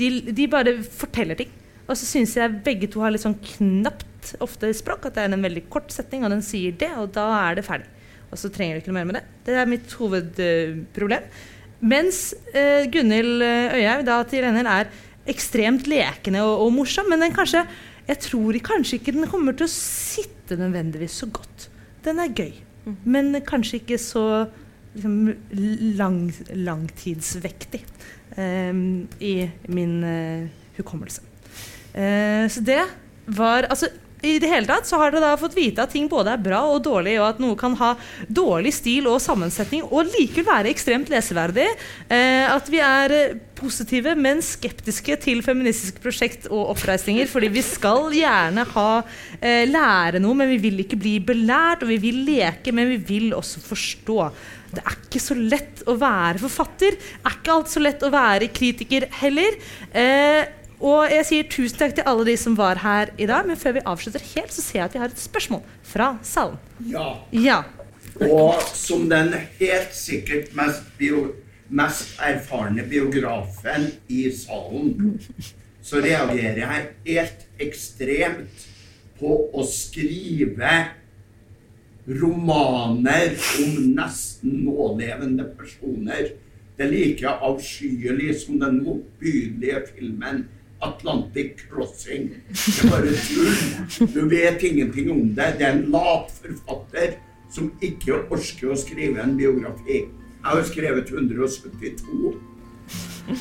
[0.00, 0.10] de,
[0.40, 1.54] de bare forteller ting.
[1.86, 5.06] Og så syns jeg begge to har litt sånn knapt ofte språk.
[5.06, 7.68] At det er en veldig kort setning, og den sier det, og da er det
[7.68, 7.86] ferdig.
[8.26, 9.28] Og så trenger du ikke noe mer med det.
[9.46, 11.30] Det er mitt hovedproblem.
[11.30, 14.92] Uh, mens eh, Gunhild eh, Øyhaug da til NL er
[15.28, 17.64] ekstremt lekende og, og, morsom, men den kanskje,
[18.06, 21.68] jeg tror kanskje ikke den kommer til å sitte nødvendigvis så godt.
[22.06, 22.54] Den er gøy,
[22.86, 22.96] mm.
[23.04, 24.24] men kanskje ikke så
[24.94, 25.18] liksom,
[25.98, 26.20] lang,
[26.54, 27.82] langtidsvektig
[28.38, 28.72] eh,
[29.20, 29.34] i
[29.68, 31.24] min eh, hukommelse.
[31.96, 32.82] Eh, så det
[33.26, 33.88] var Altså,
[34.26, 36.64] i det hele tatt så har dere da fått vite at ting både er bra
[36.72, 37.94] og dårlig, og at noe kan ha
[38.28, 41.66] dårlig stil og sammensetning og likevel være ekstremt leseverdig.
[42.08, 47.28] Eh, at vi er eh, positive, men skeptiske til feministiske prosjekt og oppreisninger.
[47.30, 48.90] Fordi vi skal gjerne ha,
[49.40, 51.84] eh, lære noe, men vi vil ikke bli belært.
[51.84, 54.20] Og vi vil leke, men vi vil også forstå.
[54.76, 56.98] Det er ikke så lett å være forfatter.
[56.98, 59.58] Det er ikke alltid så lett å være kritiker heller.
[59.94, 60.44] Eh,
[60.80, 63.46] og jeg sier tusen takk til alle de som var her i dag.
[63.48, 66.58] Men før vi avslutter helt, så ser jeg at vi har et spørsmål fra salen.
[66.92, 67.08] Ja.
[67.32, 67.62] Ja.
[68.20, 71.30] Og som den helt sikkert mest, bio,
[71.68, 75.16] mest erfarne biografen i salen,
[75.82, 78.68] så reagerer jeg helt ekstremt
[79.20, 80.72] på å skrive
[82.06, 83.32] romaner
[83.64, 86.34] om nesten nålevende personer.
[86.76, 90.44] Det er like avskyelig som den motbydelige filmen
[90.80, 92.28] 'Atlantic Crossing'.
[92.48, 94.10] Det er bare tull.
[94.14, 95.54] Du vet ingenting om det.
[95.58, 97.16] Det er en lat forfatter
[97.52, 100.04] som ikke orker å skrive en biografi.
[100.06, 102.34] Jeg har skrevet 172.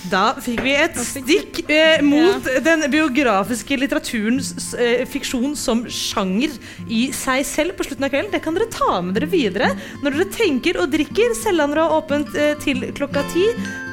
[0.10, 6.56] Da fikk vi et stikk eh, mot den biografiske litteraturens eh, fiksjon som sjanger
[6.90, 8.32] i seg selv på slutten av kvelden.
[8.34, 9.70] Det kan dere ta med dere videre
[10.02, 11.36] når dere tenker og drikker.
[11.38, 13.46] Selvandre har åpent eh, til klokka ti.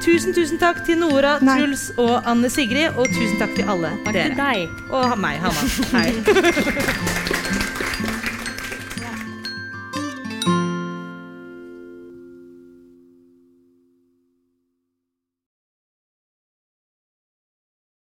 [0.03, 1.61] Tusen, tusen takk til Nora, Nei.
[1.61, 2.97] Truls og Anne Sigrid.
[2.97, 4.83] Og tusen takk til alle Takk til deg.
[4.91, 5.63] Og meg, Hanna.
[5.99, 7.79] Hei.